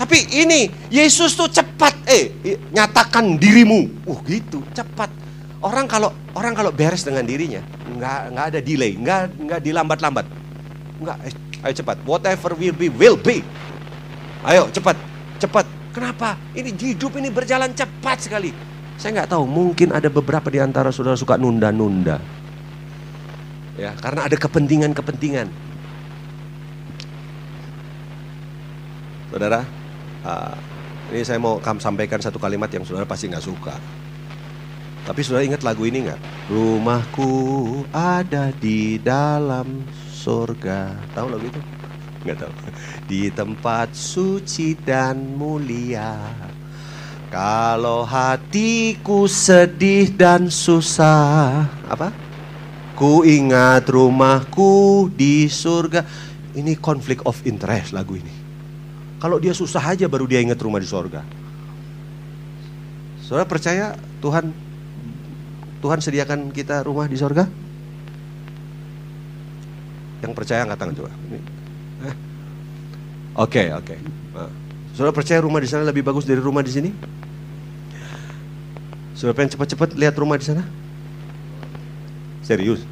Tapi 0.00 0.18
ini 0.40 0.72
Yesus 0.88 1.36
tuh 1.36 1.52
cepat 1.52 1.94
eh 2.08 2.32
nyatakan 2.72 3.36
dirimu. 3.36 4.08
Uh 4.08 4.18
gitu, 4.24 4.64
cepat. 4.72 5.12
Orang 5.58 5.90
kalau 5.90 6.14
orang 6.38 6.54
kalau 6.54 6.70
beres 6.70 7.02
dengan 7.02 7.26
dirinya, 7.26 7.58
nggak 7.98 8.20
nggak 8.30 8.46
ada 8.54 8.60
delay, 8.62 8.94
nggak 8.94 9.20
nggak 9.42 9.60
dilambat-lambat. 9.66 10.26
Nggak, 11.02 11.16
eh, 11.26 11.34
ayo 11.66 11.74
cepat. 11.82 11.96
Whatever 12.06 12.54
will 12.54 12.76
be 12.78 12.86
will 12.86 13.18
be. 13.18 13.42
Ayo 14.46 14.70
cepat, 14.70 14.94
cepat. 15.42 15.66
Kenapa? 15.90 16.38
Ini 16.54 16.70
hidup 16.78 17.18
ini 17.18 17.26
berjalan 17.26 17.74
cepat 17.74 18.22
sekali. 18.22 18.54
Saya 18.98 19.18
nggak 19.18 19.34
tahu, 19.34 19.50
mungkin 19.50 19.90
ada 19.90 20.06
beberapa 20.06 20.46
di 20.46 20.62
antara 20.62 20.94
saudara 20.94 21.18
suka 21.18 21.34
nunda-nunda. 21.34 22.22
Ya, 23.74 23.94
karena 23.98 24.26
ada 24.26 24.34
kepentingan-kepentingan. 24.38 25.46
Saudara, 29.30 29.62
uh, 30.22 30.54
ini 31.14 31.22
saya 31.26 31.38
mau 31.42 31.58
sampaikan 31.62 32.22
satu 32.22 32.42
kalimat 32.42 32.70
yang 32.70 32.86
saudara 32.86 33.06
pasti 33.06 33.26
nggak 33.26 33.42
suka. 33.42 33.74
Tapi 35.08 35.24
saudara 35.24 35.48
ingat 35.48 35.64
lagu 35.64 35.88
ini 35.88 36.04
nggak? 36.04 36.20
Rumahku 36.52 37.32
ada 37.96 38.52
di 38.52 39.00
dalam 39.00 39.80
surga. 40.12 40.92
Tahu 41.16 41.26
lagu 41.32 41.48
itu? 41.48 41.60
Nggak 42.28 42.44
tahu. 42.44 42.52
Di 43.08 43.32
tempat 43.32 43.96
suci 43.96 44.76
dan 44.76 45.16
mulia. 45.40 46.12
Kalau 47.32 48.04
hatiku 48.04 49.24
sedih 49.24 50.12
dan 50.12 50.52
susah, 50.52 51.64
apa? 51.88 52.12
Ku 52.92 53.24
ingat 53.24 53.88
rumahku 53.88 55.08
di 55.12 55.48
surga. 55.48 56.04
Ini 56.52 56.76
konflik 56.80 57.24
of 57.24 57.40
interest 57.48 57.96
lagu 57.96 58.16
ini. 58.18 58.34
Kalau 59.24 59.40
dia 59.40 59.56
susah 59.56 59.96
aja 59.96 60.04
baru 60.04 60.28
dia 60.28 60.44
ingat 60.44 60.60
rumah 60.60 60.82
di 60.82 60.88
sorga. 60.88 61.24
Saudara 63.24 63.44
percaya 63.48 63.94
Tuhan 64.24 64.67
Tuhan 65.78 65.98
sediakan 66.02 66.50
kita 66.50 66.82
rumah 66.82 67.06
di 67.06 67.14
sorga? 67.14 67.46
Yang 70.18 70.32
percaya 70.34 70.66
angkat 70.66 70.78
tangan 70.82 70.94
coba. 70.98 71.10
Eh. 71.10 72.14
Oke, 73.38 73.62
okay, 73.62 73.66
oke. 73.70 73.94
Okay. 73.94 73.98
Nah. 74.34 74.50
Saudara 74.98 75.14
percaya 75.14 75.38
rumah 75.38 75.62
di 75.62 75.70
sana 75.70 75.86
lebih 75.86 76.02
bagus 76.02 76.26
dari 76.26 76.42
rumah 76.42 76.58
di 76.58 76.74
sini? 76.74 76.90
Saudara 79.14 79.38
pengen 79.38 79.54
cepat-cepat 79.54 79.94
lihat 79.94 80.18
rumah 80.18 80.34
di 80.34 80.46
sana? 80.50 80.66
Serius? 82.42 82.82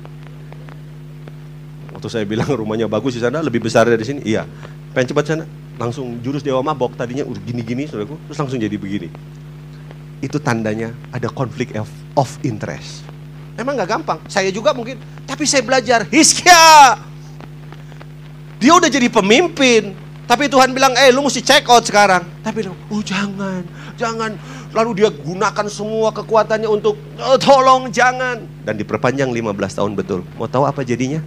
Waktu 1.90 2.06
saya 2.06 2.22
bilang 2.22 2.46
rumahnya 2.46 2.86
bagus 2.86 3.18
di 3.18 3.22
sana, 3.26 3.42
lebih 3.42 3.58
besar 3.58 3.90
dari 3.90 4.06
sini. 4.06 4.22
Iya. 4.22 4.46
Pengen 4.94 5.10
cepat 5.10 5.24
sana, 5.26 5.44
langsung 5.82 6.22
jurus 6.22 6.46
dewa 6.46 6.62
mabok. 6.62 6.94
Tadinya 6.94 7.26
gini-gini, 7.42 7.90
saudaraku, 7.90 8.14
terus 8.30 8.38
langsung 8.38 8.62
jadi 8.62 8.78
begini. 8.78 9.10
Itu 10.22 10.38
tandanya 10.38 10.94
ada 11.10 11.26
konflik 11.26 11.74
of, 11.74 11.90
of 12.16 12.32
interest. 12.42 13.04
Emang 13.56 13.76
nggak 13.76 13.88
gampang. 14.00 14.18
Saya 14.26 14.48
juga 14.52 14.72
mungkin, 14.72 15.00
tapi 15.24 15.44
saya 15.48 15.64
belajar. 15.64 16.04
Hiskia, 16.08 17.00
dia 18.56 18.72
udah 18.72 18.88
jadi 18.88 19.08
pemimpin. 19.08 19.96
Tapi 20.26 20.50
Tuhan 20.50 20.74
bilang, 20.74 20.90
eh 20.98 21.14
lu 21.14 21.22
mesti 21.22 21.38
check 21.38 21.62
out 21.70 21.86
sekarang. 21.86 22.26
Tapi 22.42 22.66
oh 22.66 22.98
jangan, 22.98 23.62
jangan. 23.94 24.34
Lalu 24.74 25.04
dia 25.04 25.08
gunakan 25.14 25.66
semua 25.70 26.10
kekuatannya 26.10 26.66
untuk, 26.66 26.98
oh, 27.22 27.38
tolong 27.38 27.88
jangan. 27.94 28.42
Dan 28.66 28.74
diperpanjang 28.74 29.30
15 29.30 29.78
tahun 29.78 29.92
betul. 29.94 30.26
Mau 30.34 30.50
tahu 30.50 30.66
apa 30.66 30.82
jadinya? 30.82 31.22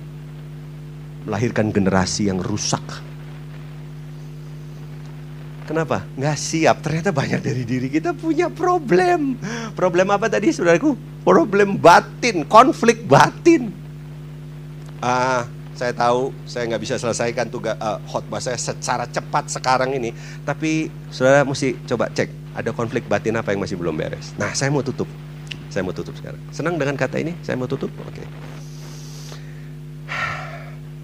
Melahirkan 1.23 1.71
generasi 1.71 2.28
yang 2.28 2.43
rusak. 2.43 2.84
Kenapa? 5.69 6.01
Nggak 6.17 6.38
siap. 6.41 6.82
Ternyata 6.82 7.13
banyak 7.13 7.45
dari 7.45 7.62
diri 7.62 7.93
kita 7.93 8.17
punya 8.17 8.49
problem. 8.49 9.38
Problem 9.77 10.10
apa 10.10 10.25
tadi 10.25 10.49
saudaraku? 10.49 10.97
Problem 11.21 11.77
batin, 11.77 12.41
konflik 12.41 13.05
batin. 13.05 13.69
Ah, 14.97 15.45
saya 15.77 15.93
tahu 15.93 16.34
saya 16.49 16.65
nggak 16.73 16.82
bisa 16.82 16.97
selesaikan 16.97 17.53
tugas 17.53 17.77
uh, 17.77 18.01
khotbah 18.10 18.41
saya 18.41 18.58
secara 18.58 19.05
cepat 19.05 19.53
sekarang 19.53 19.93
ini, 19.93 20.10
tapi 20.41 20.89
saudara 21.13 21.45
mesti 21.45 21.77
coba 21.86 22.10
cek 22.17 22.58
ada 22.58 22.73
konflik 22.73 23.05
batin 23.05 23.38
apa 23.38 23.53
yang 23.53 23.62
masih 23.62 23.77
belum 23.77 23.93
beres. 23.93 24.34
Nah, 24.41 24.58
saya 24.58 24.73
mau 24.73 24.82
tutup. 24.82 25.05
Saya 25.69 25.86
mau 25.86 25.93
tutup 25.93 26.17
sekarang. 26.17 26.41
Senang 26.49 26.82
dengan 26.82 26.97
kata 26.97 27.21
ini? 27.21 27.38
Saya 27.45 27.53
mau 27.62 27.69
tutup. 27.69 27.93
Oke. 28.10 28.25
Okay. 28.25 28.27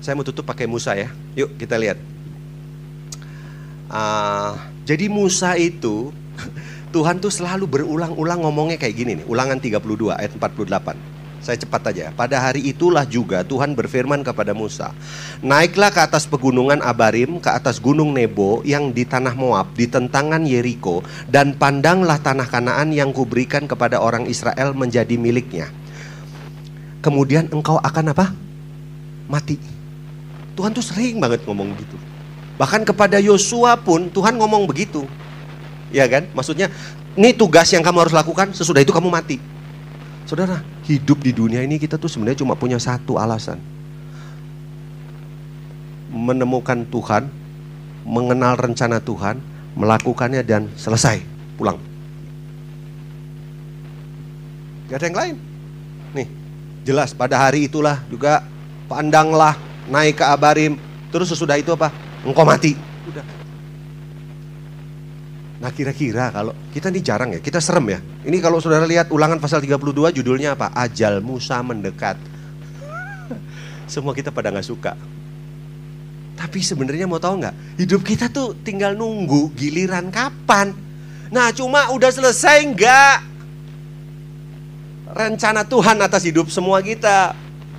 Saya 0.02 0.18
mau 0.18 0.26
tutup 0.26 0.42
pakai 0.42 0.66
Musa 0.66 0.98
ya. 0.98 1.14
Yuk 1.38 1.54
kita 1.54 1.78
lihat. 1.78 2.15
Uh, 3.86 4.58
jadi 4.86 5.06
Musa 5.10 5.54
itu 5.58 6.10
Tuhan 6.96 7.20
tuh 7.20 7.34
selalu 7.34 7.68
berulang-ulang 7.68 8.46
ngomongnya 8.46 8.78
kayak 8.80 8.96
gini 8.96 9.12
nih. 9.22 9.26
Ulangan 9.28 9.60
32 9.60 10.16
ayat 10.16 10.32
48. 10.38 11.16
Saya 11.46 11.62
cepat 11.62 11.94
aja. 11.94 12.10
Pada 12.10 12.42
hari 12.42 12.66
itulah 12.74 13.06
juga 13.06 13.46
Tuhan 13.46 13.78
berfirman 13.78 14.26
kepada 14.26 14.58
Musa, 14.58 14.90
"Naiklah 15.46 15.94
ke 15.94 16.02
atas 16.02 16.26
pegunungan 16.26 16.82
Abarim, 16.82 17.38
ke 17.38 17.54
atas 17.54 17.78
gunung 17.78 18.18
Nebo 18.18 18.66
yang 18.66 18.90
di 18.90 19.06
tanah 19.06 19.38
Moab, 19.38 19.78
di 19.78 19.86
tentangan 19.86 20.42
Yeriko, 20.42 21.06
dan 21.30 21.54
pandanglah 21.54 22.18
tanah 22.18 22.50
Kanaan 22.50 22.90
yang 22.90 23.14
kuberikan 23.14 23.70
kepada 23.70 24.02
orang 24.02 24.26
Israel 24.26 24.74
menjadi 24.74 25.22
miliknya. 25.22 25.70
Kemudian 27.06 27.46
engkau 27.54 27.78
akan 27.78 28.18
apa? 28.18 28.34
Mati." 29.30 29.62
Tuhan 30.58 30.74
tuh 30.74 30.82
sering 30.82 31.22
banget 31.22 31.46
ngomong 31.46 31.78
gitu. 31.78 32.15
Bahkan 32.56 32.88
kepada 32.88 33.20
Yosua 33.20 33.76
pun 33.76 34.08
Tuhan 34.08 34.40
ngomong 34.40 34.64
begitu. 34.64 35.04
Ya 35.92 36.08
kan? 36.08 36.28
Maksudnya, 36.32 36.72
ini 37.16 37.36
tugas 37.36 37.72
yang 37.72 37.84
kamu 37.84 38.08
harus 38.08 38.16
lakukan, 38.16 38.52
sesudah 38.56 38.84
itu 38.84 38.92
kamu 38.96 39.12
mati. 39.12 39.40
Saudara, 40.26 40.64
hidup 40.88 41.22
di 41.22 41.32
dunia 41.32 41.62
ini 41.62 41.78
kita 41.78 42.02
tuh 42.02 42.10
sebenarnya 42.10 42.42
cuma 42.42 42.58
punya 42.58 42.80
satu 42.82 43.20
alasan. 43.20 43.62
Menemukan 46.10 46.88
Tuhan, 46.88 47.28
mengenal 48.08 48.56
rencana 48.56 49.04
Tuhan, 49.04 49.38
melakukannya 49.76 50.42
dan 50.42 50.72
selesai, 50.80 51.20
pulang. 51.60 51.78
Gak 54.88 54.98
ada 55.02 55.06
yang 55.12 55.18
lain. 55.20 55.36
Nih, 56.16 56.28
jelas 56.88 57.12
pada 57.12 57.36
hari 57.36 57.68
itulah 57.68 58.00
juga 58.08 58.42
pandanglah 58.88 59.58
naik 59.92 60.22
ke 60.22 60.26
Abarim, 60.26 60.80
terus 61.12 61.30
sesudah 61.30 61.60
itu 61.60 61.74
apa? 61.76 62.05
Engkau 62.26 62.42
mati. 62.42 62.74
Udah. 63.06 63.26
Nah 65.62 65.72
kira-kira 65.72 66.34
kalau 66.34 66.52
kita 66.74 66.90
ini 66.90 67.00
jarang 67.00 67.30
ya, 67.32 67.40
kita 67.40 67.62
serem 67.62 67.86
ya. 67.96 68.00
Ini 68.26 68.38
kalau 68.42 68.60
saudara 68.60 68.84
lihat 68.84 69.14
ulangan 69.14 69.38
pasal 69.38 69.62
32 69.62 70.10
judulnya 70.12 70.58
apa? 70.58 70.74
Ajal 70.74 71.22
Musa 71.22 71.62
mendekat. 71.62 72.18
Semua 73.94 74.12
kita 74.18 74.34
pada 74.34 74.50
nggak 74.52 74.68
suka. 74.68 74.98
Tapi 76.36 76.60
sebenarnya 76.60 77.08
mau 77.08 77.22
tahu 77.22 77.40
nggak? 77.40 77.56
Hidup 77.80 78.02
kita 78.04 78.28
tuh 78.28 78.58
tinggal 78.66 78.98
nunggu 78.98 79.56
giliran 79.56 80.12
kapan. 80.12 80.76
Nah 81.32 81.50
cuma 81.56 81.90
udah 81.96 82.12
selesai 82.12 82.62
nggak? 82.76 83.18
Rencana 85.16 85.64
Tuhan 85.64 85.98
atas 86.04 86.28
hidup 86.28 86.52
semua 86.52 86.84
kita. 86.84 87.32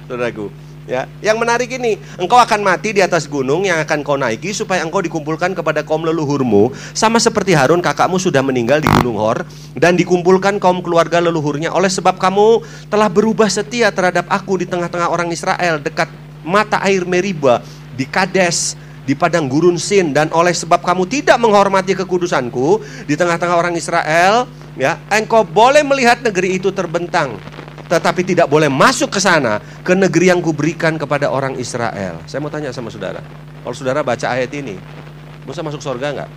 Saudaraku. 0.08 0.65
Ya, 0.86 1.10
yang 1.18 1.42
menarik 1.42 1.66
ini, 1.66 1.98
engkau 2.14 2.38
akan 2.38 2.62
mati 2.62 2.94
di 2.94 3.02
atas 3.02 3.26
gunung 3.26 3.66
yang 3.66 3.82
akan 3.82 4.06
kau 4.06 4.14
naiki 4.14 4.54
supaya 4.54 4.86
engkau 4.86 5.02
dikumpulkan 5.02 5.50
kepada 5.50 5.82
kaum 5.82 6.06
leluhurmu, 6.06 6.70
sama 6.94 7.18
seperti 7.18 7.58
Harun 7.58 7.82
kakakmu 7.82 8.22
sudah 8.22 8.38
meninggal 8.38 8.78
di 8.78 8.86
gunung 9.02 9.18
Hor 9.18 9.42
dan 9.74 9.98
dikumpulkan 9.98 10.62
kaum 10.62 10.78
keluarga 10.86 11.18
leluhurnya. 11.18 11.74
Oleh 11.74 11.90
sebab 11.90 12.22
kamu 12.22 12.62
telah 12.86 13.10
berubah 13.10 13.50
setia 13.50 13.90
terhadap 13.90 14.30
aku 14.30 14.62
di 14.62 14.66
tengah-tengah 14.70 15.10
orang 15.10 15.34
Israel 15.34 15.82
dekat 15.82 16.06
mata 16.46 16.78
air 16.86 17.02
Meriba 17.02 17.66
di 17.98 18.06
Kades 18.06 18.78
di 19.02 19.18
padang 19.18 19.50
gurun 19.50 19.82
Sin. 19.82 20.14
Dan 20.14 20.30
oleh 20.30 20.54
sebab 20.54 20.86
kamu 20.86 21.10
tidak 21.10 21.34
menghormati 21.42 21.98
kekudusanku 21.98 22.78
di 23.10 23.18
tengah-tengah 23.18 23.58
orang 23.58 23.74
Israel 23.74 24.46
ya 24.78 25.02
engkau 25.10 25.42
boleh 25.42 25.82
melihat 25.82 26.20
negeri 26.22 26.60
itu 26.60 26.70
terbentang 26.70 27.34
tetapi 27.86 28.26
tidak 28.26 28.50
boleh 28.50 28.66
masuk 28.66 29.14
ke 29.14 29.20
sana 29.22 29.62
ke 29.86 29.94
negeri 29.94 30.34
yang 30.34 30.42
kuberikan 30.42 30.98
kepada 30.98 31.30
orang 31.30 31.54
Israel. 31.54 32.18
Saya 32.26 32.42
mau 32.42 32.50
tanya 32.50 32.74
sama 32.74 32.90
saudara, 32.90 33.22
kalau 33.62 33.74
saudara 33.74 34.02
baca 34.02 34.26
ayat 34.26 34.50
ini, 34.54 34.74
Musa 35.46 35.62
masuk 35.62 35.78
surga 35.78 36.06
nggak? 36.18 36.30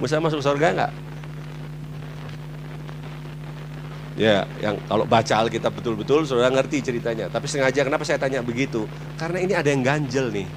Musa 0.00 0.16
masuk 0.18 0.40
surga 0.40 0.68
nggak? 0.72 0.92
Ya, 4.12 4.44
yang 4.60 4.76
kalau 4.88 5.08
baca 5.08 5.34
Alkitab 5.40 5.72
betul-betul 5.72 6.28
saudara 6.28 6.52
ngerti 6.52 6.84
ceritanya. 6.84 7.32
Tapi 7.32 7.48
sengaja 7.48 7.80
kenapa 7.84 8.04
saya 8.04 8.20
tanya 8.20 8.44
begitu? 8.44 8.84
Karena 9.16 9.40
ini 9.40 9.52
ada 9.56 9.68
yang 9.68 9.80
ganjel 9.80 10.28
nih. 10.32 10.48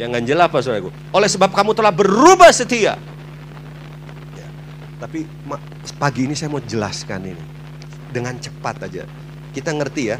Yang 0.00 0.10
ganjel 0.20 0.38
apa 0.40 0.56
saudaraku? 0.60 0.92
Oleh 1.12 1.28
sebab 1.28 1.52
kamu 1.52 1.72
telah 1.76 1.92
berubah 1.92 2.52
setia 2.52 2.96
tapi 4.98 5.24
pagi 5.96 6.26
ini 6.26 6.34
saya 6.34 6.50
mau 6.50 6.62
jelaskan 6.62 7.30
ini 7.30 7.44
dengan 8.10 8.34
cepat 8.36 8.90
aja. 8.90 9.06
Kita 9.54 9.70
ngerti 9.70 10.02
ya, 10.10 10.18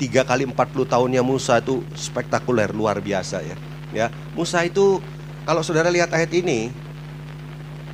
tiga 0.00 0.24
kali 0.24 0.48
40 0.48 0.56
tahunnya 0.88 1.20
Musa 1.20 1.60
itu 1.60 1.84
spektakuler, 1.92 2.72
luar 2.72 2.98
biasa 3.04 3.44
ya. 3.44 3.56
Ya, 3.94 4.06
Musa 4.34 4.64
itu 4.64 4.98
kalau 5.44 5.60
saudara 5.60 5.92
lihat 5.92 6.10
ayat 6.10 6.32
ini, 6.32 6.72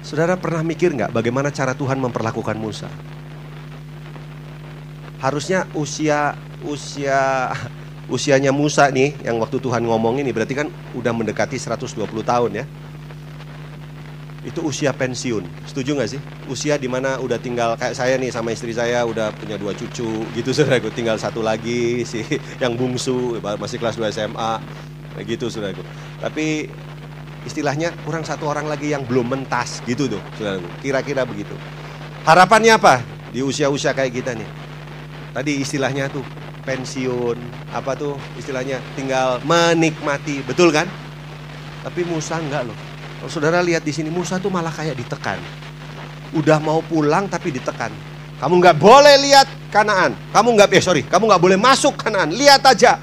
saudara 0.07 0.39
pernah 0.39 0.63
mikir 0.63 0.95
nggak 0.95 1.13
bagaimana 1.13 1.51
cara 1.51 1.75
Tuhan 1.75 1.99
memperlakukan 1.99 2.57
Musa? 2.57 2.89
Harusnya 5.21 5.69
usia 5.77 6.33
usia 6.65 7.53
usianya 8.09 8.51
Musa 8.51 8.89
nih 8.89 9.15
yang 9.23 9.39
waktu 9.39 9.61
Tuhan 9.61 9.85
ngomong 9.87 10.19
ini 10.19 10.33
berarti 10.33 10.57
kan 10.57 10.69
udah 10.97 11.13
mendekati 11.15 11.61
120 11.61 11.95
tahun 12.25 12.51
ya 12.59 12.65
itu 14.41 14.61
usia 14.65 14.97
pensiun. 14.97 15.45
Setuju 15.69 16.01
nggak 16.01 16.11
sih? 16.17 16.21
Usia 16.49 16.81
di 16.81 16.89
mana 16.89 17.21
udah 17.21 17.37
tinggal 17.37 17.77
kayak 17.77 17.93
saya 17.93 18.17
nih 18.17 18.33
sama 18.33 18.57
istri 18.57 18.73
saya 18.73 19.05
udah 19.05 19.37
punya 19.37 19.61
dua 19.61 19.77
cucu 19.77 20.25
gitu 20.33 20.51
saudaraku. 20.57 20.89
Tinggal 20.93 21.21
satu 21.21 21.45
lagi 21.45 22.05
sih 22.09 22.25
yang 22.63 22.73
bungsu 22.77 23.37
masih 23.61 23.77
kelas 23.77 24.01
2 24.01 24.09
SMA. 24.17 24.53
Gitu 25.21 25.53
saudaraku. 25.53 25.85
Tapi 26.25 26.73
istilahnya 27.45 27.93
kurang 28.05 28.25
satu 28.25 28.49
orang 28.49 28.69
lagi 28.69 28.93
yang 28.93 29.05
belum 29.05 29.29
mentas 29.29 29.85
gitu 29.85 30.09
tuh 30.09 30.23
saudaraku. 30.41 30.69
Kira-kira 30.81 31.29
begitu. 31.29 31.53
Harapannya 32.25 32.81
apa 32.81 33.05
di 33.33 33.45
usia-usia 33.45 33.93
kayak 33.93 34.13
kita 34.25 34.33
nih? 34.33 34.49
Tadi 35.37 35.63
istilahnya 35.63 36.09
tuh 36.09 36.25
pensiun, 36.65 37.39
apa 37.77 37.93
tuh 37.97 38.17
istilahnya 38.41 38.81
tinggal 38.97 39.41
menikmati, 39.45 40.43
betul 40.45 40.73
kan? 40.73 40.89
Tapi 41.81 42.05
Musa 42.05 42.37
enggak 42.37 42.69
loh 42.69 42.90
kalau 43.21 43.29
saudara 43.29 43.61
lihat 43.61 43.85
di 43.85 43.93
sini 43.93 44.09
Musa 44.09 44.41
tuh 44.41 44.49
malah 44.49 44.73
kayak 44.73 44.97
ditekan. 44.97 45.37
Udah 46.33 46.57
mau 46.57 46.81
pulang 46.81 47.29
tapi 47.29 47.53
ditekan. 47.53 47.93
Kamu 48.41 48.57
nggak 48.57 48.81
boleh 48.81 49.21
lihat 49.21 49.45
Kanaan. 49.69 50.17
Kamu 50.33 50.57
nggak 50.57 50.73
eh 50.73 50.81
sorry, 50.81 51.03
kamu 51.05 51.29
nggak 51.29 51.43
boleh 51.45 51.59
masuk 51.61 52.01
Kanaan. 52.01 52.33
Lihat 52.33 52.65
aja. 52.65 52.97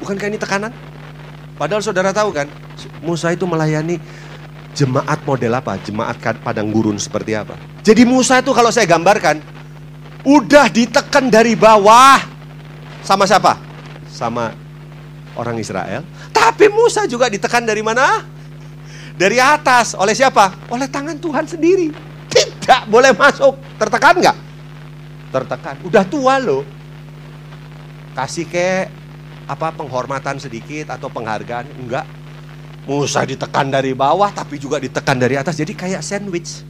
Bukankah 0.00 0.28
ini 0.28 0.40
tekanan? 0.40 0.72
Padahal 1.56 1.80
saudara 1.80 2.12
tahu 2.12 2.32
kan, 2.32 2.48
Musa 3.00 3.32
itu 3.32 3.48
melayani 3.48 3.96
jemaat 4.76 5.24
model 5.24 5.56
apa? 5.56 5.80
Jemaat 5.80 6.20
padang 6.44 6.68
gurun 6.68 7.00
seperti 7.00 7.32
apa? 7.32 7.56
Jadi 7.80 8.04
Musa 8.04 8.40
itu 8.44 8.52
kalau 8.52 8.68
saya 8.68 8.84
gambarkan, 8.84 9.40
udah 10.24 10.68
ditekan 10.68 11.32
dari 11.32 11.56
bawah 11.56 12.20
sama 13.00 13.24
siapa? 13.24 13.56
Sama 14.12 14.52
orang 15.32 15.56
Israel. 15.56 16.04
Tapi 16.28 16.68
Musa 16.68 17.08
juga 17.08 17.32
ditekan 17.32 17.64
dari 17.64 17.80
mana? 17.80 18.35
Dari 19.16 19.40
atas. 19.40 19.96
Oleh 19.96 20.12
siapa? 20.12 20.68
Oleh 20.68 20.86
tangan 20.86 21.16
Tuhan 21.16 21.48
sendiri. 21.48 21.90
Tidak 22.30 22.86
boleh 22.92 23.16
masuk. 23.16 23.56
Tertekan 23.80 24.14
nggak? 24.20 24.36
Tertekan. 25.32 25.74
Udah 25.82 26.04
tua 26.06 26.36
loh. 26.38 26.62
kasih 28.16 28.48
ke 28.48 28.88
apa 29.44 29.76
penghormatan 29.76 30.40
sedikit 30.40 30.92
atau 30.92 31.12
penghargaan? 31.12 31.68
Enggak. 31.76 32.08
Musa 32.86 33.26
ditekan 33.26 33.68
dari 33.68 33.92
bawah 33.92 34.30
tapi 34.30 34.56
juga 34.56 34.80
ditekan 34.80 35.18
dari 35.18 35.36
atas. 35.36 35.58
Jadi 35.58 35.74
kayak 35.74 36.00
sandwich. 36.00 36.64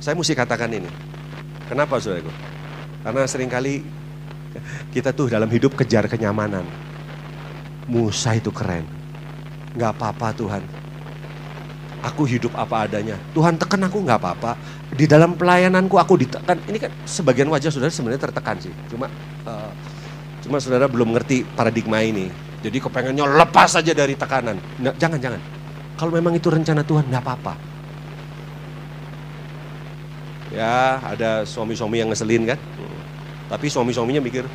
Saya 0.00 0.14
mesti 0.16 0.36
katakan 0.36 0.68
ini. 0.72 0.88
Kenapa 1.68 1.96
saudaraku? 1.96 2.28
Karena 3.04 3.24
sering 3.24 3.48
kali 3.48 3.84
kita 4.94 5.12
tuh 5.12 5.32
dalam 5.32 5.48
hidup 5.48 5.76
kejar 5.76 6.08
kenyamanan. 6.08 6.64
Musa 7.84 8.36
itu 8.36 8.48
keren. 8.48 9.03
Gak 9.74 9.90
apa-apa 9.98 10.30
Tuhan. 10.38 10.62
Aku 12.04 12.28
hidup 12.28 12.52
apa 12.54 12.84
adanya. 12.84 13.16
Tuhan 13.32 13.56
tekan 13.56 13.80
aku 13.88 14.04
gak 14.04 14.20
apa-apa. 14.20 14.54
Di 14.92 15.08
dalam 15.08 15.34
pelayananku 15.34 15.96
aku 15.98 16.20
ditekan. 16.20 16.60
Ini 16.68 16.78
kan 16.78 16.92
sebagian 17.08 17.48
wajah 17.50 17.72
saudara 17.72 17.90
sebenarnya 17.90 18.28
tertekan 18.28 18.60
sih. 18.60 18.70
Cuma 18.92 19.10
uh, 19.48 19.72
cuma 20.44 20.60
saudara 20.60 20.86
belum 20.86 21.16
ngerti 21.16 21.42
paradigma 21.56 22.04
ini. 22.04 22.28
Jadi 22.62 22.80
kepengennya 22.80 23.24
lepas 23.28 23.76
saja 23.76 23.92
dari 23.92 24.14
tekanan. 24.16 24.56
Nah, 24.80 24.94
jangan, 24.96 25.18
jangan. 25.20 25.40
Kalau 25.98 26.12
memang 26.12 26.32
itu 26.36 26.48
rencana 26.48 26.86
Tuhan, 26.86 27.08
gak 27.10 27.22
apa-apa. 27.24 27.54
Ya, 30.54 31.02
ada 31.02 31.42
suami-suami 31.42 31.98
yang 31.98 32.14
ngeselin 32.14 32.46
kan. 32.54 32.58
Tapi 33.50 33.66
suami-suaminya 33.68 34.22
mikir, 34.22 34.46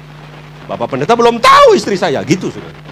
Bapak 0.65 0.95
pendeta 0.95 1.13
belum 1.17 1.41
tahu 1.41 1.75
istri 1.75 1.97
saya, 1.97 2.23
gitu 2.23 2.49
sudah. 2.49 2.88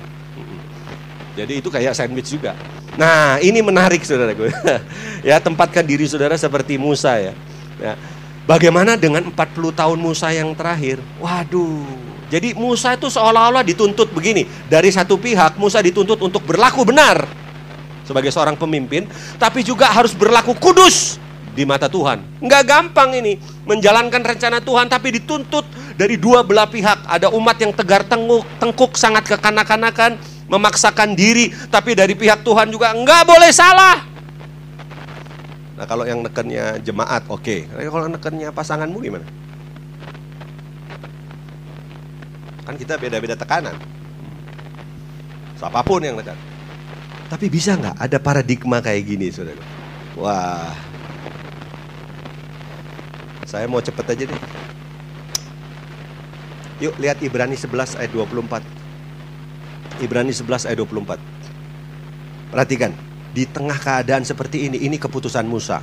Jadi 1.38 1.62
itu 1.62 1.70
kayak 1.70 1.94
sandwich 1.94 2.34
juga. 2.34 2.58
Nah, 2.98 3.38
ini 3.46 3.62
menarik 3.62 4.02
saudara 4.02 4.34
gue. 4.34 4.50
ya, 5.30 5.38
tempatkan 5.38 5.86
diri 5.86 6.10
saudara 6.10 6.34
seperti 6.34 6.82
Musa 6.82 7.14
ya. 7.22 7.34
ya. 7.78 7.94
Bagaimana 8.50 8.98
dengan 8.98 9.22
40 9.30 9.38
tahun 9.70 10.00
Musa 10.02 10.34
yang 10.34 10.58
terakhir? 10.58 10.98
Waduh. 11.22 11.86
Jadi 12.28 12.58
Musa 12.58 12.98
itu 12.98 13.08
seolah-olah 13.08 13.62
dituntut 13.62 14.10
begini. 14.10 14.50
Dari 14.66 14.90
satu 14.90 15.16
pihak 15.16 15.62
Musa 15.62 15.78
dituntut 15.80 16.18
untuk 16.18 16.42
berlaku 16.42 16.82
benar 16.84 17.30
sebagai 18.08 18.32
seorang 18.32 18.56
pemimpin, 18.56 19.04
tapi 19.36 19.62
juga 19.62 19.92
harus 19.92 20.16
berlaku 20.16 20.56
kudus 20.56 21.20
di 21.52 21.68
mata 21.68 21.92
Tuhan. 21.92 22.24
Nggak 22.40 22.64
gampang 22.64 23.20
ini 23.20 23.36
menjalankan 23.68 24.24
rencana 24.24 24.64
Tuhan, 24.64 24.88
tapi 24.88 25.20
dituntut 25.20 25.68
dari 26.00 26.16
dua 26.16 26.42
belah 26.42 26.72
pihak. 26.72 27.04
Ada 27.04 27.28
umat 27.36 27.60
yang 27.60 27.76
tegar 27.76 28.08
tenguk, 28.08 28.48
tengkuk, 28.64 28.96
sangat 28.96 29.28
kekanak-kanakan, 29.28 30.16
memaksakan 30.48 31.14
diri, 31.14 31.52
tapi 31.68 31.94
dari 31.94 32.16
pihak 32.16 32.44
Tuhan 32.44 32.72
juga 32.72 32.96
nggak 32.96 33.24
boleh 33.28 33.52
salah. 33.52 34.04
Nah 35.78 35.86
kalau 35.86 36.08
yang 36.08 36.26
nekennya 36.26 36.82
jemaat 36.82 37.28
oke, 37.30 37.44
okay. 37.44 37.70
kalau 37.70 38.10
nekennya 38.10 38.50
pasanganmu 38.50 38.98
gimana? 38.98 39.28
Kan 42.66 42.76
kita 42.76 43.00
beda-beda 43.00 43.38
tekanan. 43.38 43.78
Siapa 45.56 45.82
pun 45.86 46.04
yang 46.04 46.18
neken. 46.20 46.36
Tapi 47.28 47.52
bisa 47.52 47.76
nggak 47.76 47.98
ada 48.00 48.18
paradigma 48.20 48.80
kayak 48.80 49.04
gini, 49.04 49.28
saudara? 49.32 49.60
Wah, 50.16 50.72
saya 53.48 53.64
mau 53.68 53.80
cepet 53.80 54.06
aja 54.06 54.24
deh. 54.28 54.42
Yuk 56.78 56.94
lihat 57.02 57.18
Ibrani 57.26 57.58
11 57.58 57.98
ayat 57.98 58.12
24. 58.14 58.77
Ibrani 59.98 60.30
11 60.30 60.70
ayat 60.70 60.78
24. 60.78 61.18
Perhatikan, 62.54 62.92
di 63.34 63.50
tengah 63.50 63.78
keadaan 63.78 64.22
seperti 64.22 64.70
ini, 64.70 64.78
ini 64.86 65.02
keputusan 65.02 65.46
Musa. 65.46 65.82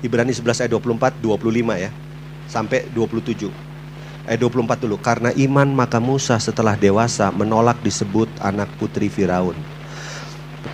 Ibrani 0.00 0.32
11 0.32 0.64
ayat 0.64 0.72
24, 0.72 1.20
25 1.20 1.76
ya. 1.78 1.90
Sampai 2.48 2.88
27. 2.90 3.52
Ayat 4.24 4.40
24 4.40 4.82
dulu. 4.88 4.96
Karena 4.98 5.30
iman 5.36 5.68
maka 5.68 6.00
Musa 6.00 6.40
setelah 6.40 6.74
dewasa 6.74 7.28
menolak 7.30 7.78
disebut 7.84 8.28
anak 8.40 8.72
putri 8.80 9.12
Firaun. 9.12 9.56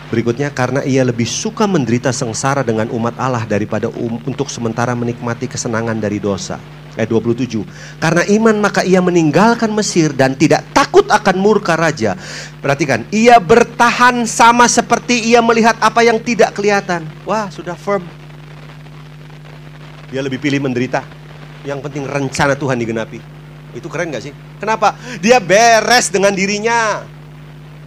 Berikutnya 0.08 0.48
karena 0.52 0.84
ia 0.84 1.04
lebih 1.04 1.28
suka 1.28 1.68
menderita 1.68 2.12
sengsara 2.12 2.64
dengan 2.64 2.88
umat 2.92 3.16
Allah 3.20 3.44
daripada 3.44 3.92
um, 3.92 4.20
untuk 4.24 4.48
sementara 4.48 4.92
menikmati 4.96 5.48
kesenangan 5.48 5.96
dari 5.96 6.16
dosa 6.20 6.60
ayat 6.98 7.14
27. 7.14 7.62
Karena 8.02 8.26
iman 8.26 8.56
maka 8.58 8.82
ia 8.82 8.98
meninggalkan 8.98 9.70
Mesir 9.70 10.10
dan 10.10 10.34
tidak 10.34 10.66
takut 10.74 11.06
akan 11.06 11.36
murka 11.38 11.78
raja. 11.78 12.18
Perhatikan, 12.58 13.06
ia 13.14 13.38
bertahan 13.38 14.26
sama 14.26 14.66
seperti 14.66 15.30
ia 15.30 15.38
melihat 15.38 15.78
apa 15.78 16.02
yang 16.02 16.18
tidak 16.18 16.58
kelihatan. 16.58 17.06
Wah, 17.22 17.46
sudah 17.54 17.78
firm. 17.78 18.02
Dia 20.10 20.26
lebih 20.26 20.42
pilih 20.42 20.58
menderita. 20.58 21.06
Yang 21.62 21.86
penting 21.86 22.02
rencana 22.04 22.58
Tuhan 22.58 22.76
digenapi. 22.80 23.22
Itu 23.76 23.86
keren 23.86 24.10
gak 24.10 24.24
sih? 24.26 24.32
Kenapa? 24.58 24.98
Dia 25.22 25.38
beres 25.38 26.10
dengan 26.10 26.34
dirinya. 26.34 27.04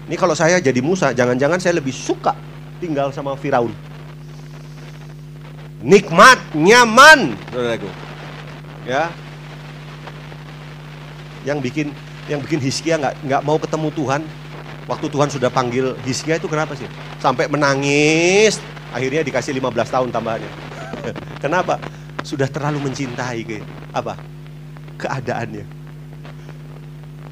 Ini 0.08 0.16
kalau 0.16 0.36
saya 0.38 0.62
jadi 0.64 0.80
Musa, 0.80 1.12
jangan-jangan 1.12 1.60
saya 1.60 1.80
lebih 1.80 1.92
suka 1.92 2.36
tinggal 2.80 3.10
sama 3.12 3.34
Firaun. 3.36 3.74
Nikmat, 5.82 6.54
nyaman, 6.54 7.34
ya. 8.86 9.10
Yang 11.42 11.58
bikin 11.70 11.88
yang 12.30 12.40
bikin 12.42 12.62
Hiskia 12.62 12.96
nggak 13.02 13.16
nggak 13.26 13.42
mau 13.46 13.58
ketemu 13.58 13.90
Tuhan. 13.94 14.22
Waktu 14.90 15.08
Tuhan 15.08 15.30
sudah 15.30 15.50
panggil 15.54 15.94
Hiskia 16.04 16.38
itu 16.38 16.50
kenapa 16.50 16.74
sih? 16.78 16.90
Sampai 17.22 17.48
menangis. 17.48 18.60
Akhirnya 18.92 19.24
dikasih 19.24 19.56
15 19.56 19.72
tahun 19.88 20.10
tambahannya. 20.12 20.52
Kenapa? 21.44 21.80
Sudah 22.28 22.52
terlalu 22.52 22.92
mencintai 22.92 23.40
ke 23.48 23.64
apa? 23.96 24.20
Keadaannya. 25.00 25.64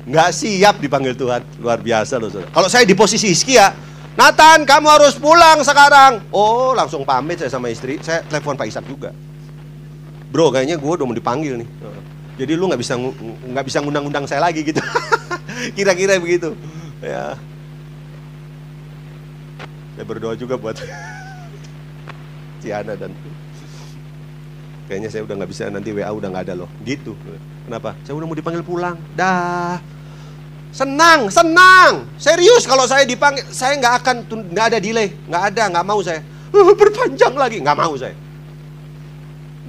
Nggak 0.08 0.30
siap 0.32 0.80
dipanggil 0.80 1.20
Tuhan. 1.20 1.44
Luar 1.60 1.84
biasa 1.84 2.16
loh 2.16 2.32
saudara. 2.32 2.48
Kalau 2.56 2.72
saya 2.72 2.88
di 2.88 2.96
posisi 2.96 3.28
Hiskia 3.36 3.76
Nathan 4.16 4.64
kamu 4.64 4.88
harus 4.88 5.20
pulang 5.20 5.60
sekarang. 5.68 6.24
Oh 6.32 6.72
langsung 6.72 7.04
pamit 7.04 7.44
saya 7.44 7.52
sama 7.52 7.68
istri. 7.68 8.00
Saya 8.00 8.24
telepon 8.24 8.56
Pak 8.56 8.72
Ishak 8.72 8.88
juga 8.88 9.12
bro 10.30 10.54
kayaknya 10.54 10.78
gue 10.78 10.90
udah 10.90 11.06
mau 11.06 11.18
dipanggil 11.18 11.58
nih. 11.66 11.70
Jadi 12.40 12.52
lu 12.56 12.72
nggak 12.72 12.80
bisa 12.80 12.96
nggak 13.52 13.66
bisa 13.68 13.78
ngundang-undang 13.84 14.24
saya 14.30 14.40
lagi 14.40 14.64
gitu. 14.64 14.80
Kira-kira 15.78 16.16
begitu. 16.22 16.56
Ya. 17.04 17.36
Saya 19.98 20.06
berdoa 20.08 20.38
juga 20.40 20.56
buat 20.56 20.80
Ciana 22.64 22.96
dan 22.96 23.12
kayaknya 24.88 25.10
saya 25.12 25.28
udah 25.28 25.36
nggak 25.44 25.52
bisa 25.52 25.68
nanti 25.68 25.92
WA 25.92 26.08
udah 26.08 26.30
nggak 26.32 26.46
ada 26.48 26.56
loh. 26.64 26.70
Gitu. 26.88 27.12
Kenapa? 27.68 27.98
Saya 28.08 28.16
udah 28.16 28.28
mau 28.30 28.38
dipanggil 28.38 28.64
pulang. 28.64 28.96
Dah. 29.20 29.82
Senang 30.70 31.34
senang. 31.34 32.06
Serius 32.22 32.64
kalau 32.70 32.86
saya 32.86 33.04
dipanggil 33.04 33.44
saya 33.52 33.76
nggak 33.76 33.94
akan 34.06 34.16
nggak 34.54 34.66
ada 34.72 34.80
delay. 34.80 35.12
Nggak 35.28 35.44
ada 35.52 35.64
nggak 35.76 35.86
mau 35.86 36.00
saya. 36.00 36.24
Berpanjang 36.54 37.36
lagi. 37.36 37.58
Nggak 37.60 37.76
mau 37.76 37.98
saya 38.00 38.29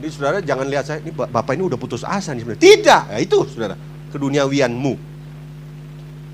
jadi 0.01 0.09
saudara 0.17 0.39
jangan 0.41 0.65
lihat 0.65 0.85
saya, 0.89 0.99
ini 1.05 1.13
bapak 1.13 1.53
ini 1.53 1.69
udah 1.69 1.77
putus 1.77 2.09
asa 2.09 2.33
nih 2.33 2.41
sebenarnya. 2.41 2.65
Tidak, 2.65 3.03
ya 3.13 3.19
itu 3.21 3.39
saudara, 3.53 3.77
keduniawianmu. 4.09 4.97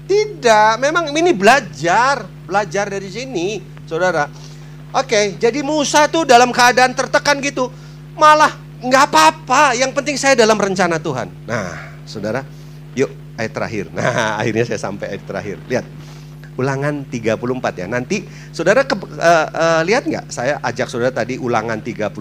Tidak, 0.07 0.73
memang 0.79 1.11
ini 1.11 1.35
belajar, 1.35 2.23
belajar 2.47 2.87
dari 2.87 3.11
sini, 3.11 3.59
saudara. 3.91 4.31
Oke, 4.95 5.35
jadi 5.35 5.67
Musa 5.67 6.07
tuh 6.07 6.23
dalam 6.23 6.55
keadaan 6.55 6.95
tertekan 6.95 7.43
gitu, 7.43 7.67
malah 8.15 8.55
nggak 8.79 9.03
apa-apa. 9.11 9.75
Yang 9.75 9.99
penting 9.99 10.15
saya 10.15 10.39
dalam 10.39 10.55
rencana 10.55 11.03
Tuhan. 11.03 11.27
Nah, 11.43 11.99
saudara, 12.07 12.47
yuk 12.95 13.11
ayat 13.35 13.51
terakhir. 13.51 13.91
Nah, 13.91 14.39
akhirnya 14.47 14.63
saya 14.63 14.79
sampai 14.79 15.19
ayat 15.19 15.27
terakhir. 15.27 15.59
Lihat, 15.67 15.85
ulangan 16.57 17.05
34 17.09 17.81
ya. 17.81 17.87
Nanti 17.89 18.25
saudara 18.53 18.85
ke, 18.85 18.97
uh, 18.97 19.49
uh, 19.49 19.81
lihat 19.85 20.09
nggak? 20.09 20.27
Saya 20.33 20.59
ajak 20.61 20.89
saudara 20.89 21.13
tadi 21.13 21.37
ulangan 21.37 21.81
32, 21.81 22.13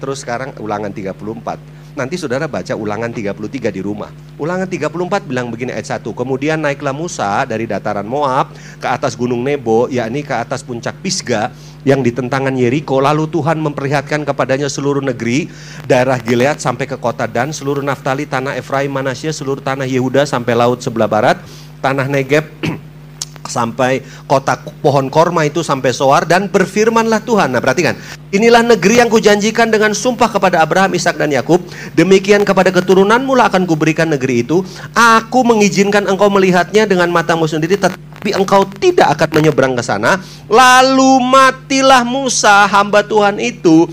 terus 0.00 0.24
sekarang 0.24 0.54
ulangan 0.60 0.92
34. 0.92 1.82
Nanti 1.92 2.16
saudara 2.16 2.48
baca 2.48 2.72
ulangan 2.72 3.12
33 3.12 3.68
di 3.68 3.84
rumah. 3.84 4.08
Ulangan 4.40 4.64
34 4.64 5.28
bilang 5.28 5.52
begini 5.52 5.76
ayat 5.76 6.00
1. 6.00 6.16
Kemudian 6.16 6.56
naiklah 6.56 6.96
Musa 6.96 7.44
dari 7.44 7.68
dataran 7.68 8.08
Moab 8.08 8.56
ke 8.80 8.88
atas 8.88 9.12
gunung 9.12 9.44
Nebo, 9.44 9.92
yakni 9.92 10.24
ke 10.24 10.32
atas 10.32 10.64
puncak 10.64 10.96
Pisga 11.04 11.52
yang 11.84 12.00
di 12.00 12.08
tentangan 12.08 12.56
Yeriko. 12.56 12.96
Lalu 12.96 13.28
Tuhan 13.28 13.60
memperlihatkan 13.60 14.24
kepadanya 14.24 14.72
seluruh 14.72 15.04
negeri, 15.04 15.52
daerah 15.84 16.16
Gilead 16.16 16.64
sampai 16.64 16.88
ke 16.88 16.96
kota 16.96 17.28
Dan, 17.28 17.52
seluruh 17.52 17.84
Naftali, 17.84 18.24
tanah 18.24 18.56
Efraim, 18.56 18.88
Manasya, 18.88 19.36
seluruh 19.36 19.60
tanah 19.60 19.84
Yehuda 19.84 20.24
sampai 20.24 20.56
laut 20.56 20.80
sebelah 20.80 21.12
barat, 21.12 21.36
tanah 21.84 22.08
Negeb, 22.08 22.48
sampai 23.52 24.00
kota 24.24 24.56
pohon 24.80 25.12
korma 25.12 25.44
itu 25.44 25.60
sampai 25.60 25.92
soar 25.92 26.24
dan 26.24 26.48
berfirmanlah 26.48 27.20
Tuhan. 27.28 27.52
Nah, 27.52 27.60
perhatikan. 27.60 28.00
Inilah 28.32 28.64
negeri 28.64 29.04
yang 29.04 29.12
kujanjikan 29.12 29.68
dengan 29.68 29.92
sumpah 29.92 30.32
kepada 30.32 30.64
Abraham, 30.64 30.96
Ishak 30.96 31.20
dan 31.20 31.28
Yakub. 31.28 31.60
Demikian 31.92 32.48
kepada 32.48 32.72
keturunanmu 32.72 33.36
lah 33.36 33.52
akan 33.52 33.68
kuberikan 33.68 34.08
negeri 34.08 34.40
itu. 34.40 34.64
Aku 34.96 35.44
mengizinkan 35.44 36.08
engkau 36.08 36.32
melihatnya 36.32 36.88
dengan 36.88 37.12
matamu 37.12 37.44
sendiri 37.44 37.76
tetapi 37.76 38.32
engkau 38.32 38.64
tidak 38.80 39.20
akan 39.20 39.28
menyeberang 39.36 39.76
ke 39.76 39.84
sana. 39.84 40.16
Lalu 40.48 41.20
matilah 41.20 42.08
Musa 42.08 42.64
hamba 42.64 43.04
Tuhan 43.04 43.36
itu 43.36 43.84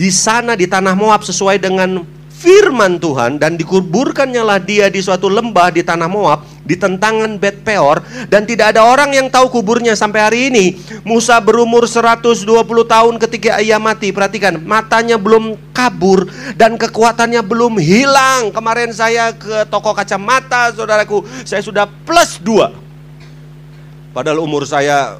di 0.00 0.08
sana 0.08 0.56
di 0.56 0.64
tanah 0.64 0.96
Moab 0.96 1.20
sesuai 1.20 1.60
dengan 1.60 2.02
firman 2.44 3.00
Tuhan 3.00 3.40
dan 3.40 3.56
dikuburkannya 3.56 4.42
lah 4.44 4.60
dia 4.60 4.92
di 4.92 5.00
suatu 5.00 5.32
lembah 5.32 5.72
di 5.72 5.80
tanah 5.80 6.08
Moab 6.10 6.44
di 6.64 6.74
tentangan 6.80 7.36
Bet 7.36 7.60
Peor 7.62 8.00
dan 8.32 8.48
tidak 8.48 8.74
ada 8.74 8.88
orang 8.88 9.12
yang 9.12 9.28
tahu 9.28 9.52
kuburnya 9.52 9.92
sampai 9.92 10.20
hari 10.24 10.40
ini. 10.48 10.80
Musa 11.04 11.36
berumur 11.38 11.84
120 11.84 12.44
tahun 12.88 13.14
ketika 13.20 13.60
ia 13.60 13.76
mati. 13.76 14.10
Perhatikan, 14.10 14.58
matanya 14.64 15.20
belum 15.20 15.60
kabur 15.76 16.26
dan 16.56 16.80
kekuatannya 16.80 17.44
belum 17.44 17.76
hilang. 17.78 18.50
Kemarin 18.50 18.90
saya 18.96 19.36
ke 19.36 19.68
toko 19.68 19.92
kacamata, 19.92 20.72
saudaraku, 20.72 21.22
saya 21.44 21.60
sudah 21.60 21.84
plus 22.08 22.40
2. 22.40 24.16
Padahal 24.16 24.40
umur 24.40 24.64
saya 24.64 25.18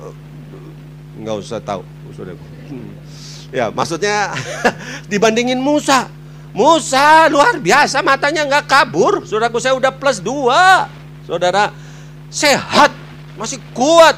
nggak 1.20 1.36
usah 1.44 1.60
tahu, 1.60 1.84
saudaraku. 2.16 2.44
Ya, 3.54 3.70
maksudnya 3.70 4.34
dibandingin 5.12 5.62
Musa. 5.62 6.10
Musa 6.54 7.26
luar 7.30 7.58
biasa 7.58 7.98
matanya 8.02 8.46
nggak 8.46 8.66
kabur. 8.70 9.26
Saudaraku 9.26 9.58
saya 9.58 9.74
udah 9.74 9.90
plus 9.90 10.22
dua. 10.22 10.86
Saudara 11.24 11.72
sehat, 12.28 12.92
masih 13.40 13.58
kuat. 13.72 14.16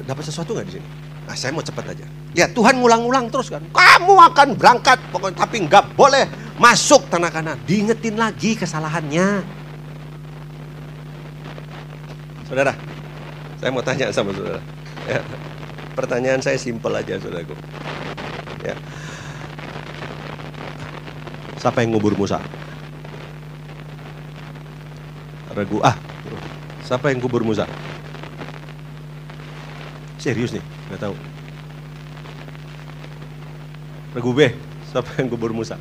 Dapat 0.00 0.24
sesuatu 0.24 0.56
nggak 0.56 0.66
di 0.68 0.74
sini? 0.80 0.88
Nah, 1.28 1.36
saya 1.36 1.54
mau 1.54 1.62
cepat 1.62 1.94
aja. 1.94 2.06
Ya 2.34 2.46
Tuhan 2.50 2.78
ngulang-ngulang 2.82 3.30
terus 3.30 3.52
kan. 3.52 3.62
Kamu 3.70 4.14
akan 4.32 4.48
berangkat, 4.58 4.98
pokoknya 5.14 5.36
tapi 5.46 5.56
nggak 5.66 5.94
boleh 5.94 6.26
masuk 6.58 7.06
tanah 7.06 7.30
kanan. 7.30 7.56
Diingetin 7.64 8.18
lagi 8.18 8.58
kesalahannya. 8.58 9.44
Saudara, 12.50 12.74
saya 13.62 13.70
mau 13.70 13.84
tanya 13.84 14.10
sama 14.10 14.34
saudara. 14.34 14.58
Ya, 15.06 15.22
pertanyaan 15.94 16.42
saya 16.42 16.58
simpel 16.58 16.90
aja 16.96 17.14
saudaraku. 17.22 17.54
Ya. 18.66 18.74
Siapa 21.60 21.84
yang 21.84 21.94
ngubur 21.94 22.16
Musa? 22.18 22.42
Ragu 25.50 25.82
ah. 25.82 25.96
Siapa 26.86 27.10
yang 27.10 27.22
kubur 27.22 27.42
Musa? 27.46 27.66
Serius 30.18 30.54
nih, 30.54 30.62
nggak 30.90 31.00
tahu. 31.00 31.14
Ragu 34.14 34.30
B, 34.34 34.40
siapa 34.90 35.10
yang 35.22 35.30
kubur 35.30 35.54
Musa? 35.54 35.78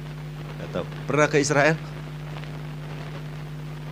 Nggak 0.57 0.69
tahu. 0.73 0.85
Pernah 1.09 1.27
ke 1.27 1.37
Israel? 1.41 1.75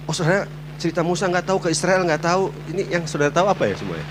Oh 0.07 0.15
saudara, 0.15 0.47
cerita 0.78 1.01
Musa 1.03 1.28
nggak 1.28 1.45
tahu 1.45 1.59
ke 1.67 1.69
Israel 1.73 2.05
nggak 2.05 2.21
tahu. 2.21 2.53
Ini 2.71 2.84
yang 2.95 3.03
saudara 3.09 3.34
tahu 3.34 3.49
apa 3.49 3.65
ya 3.65 3.75
semuanya? 3.75 4.05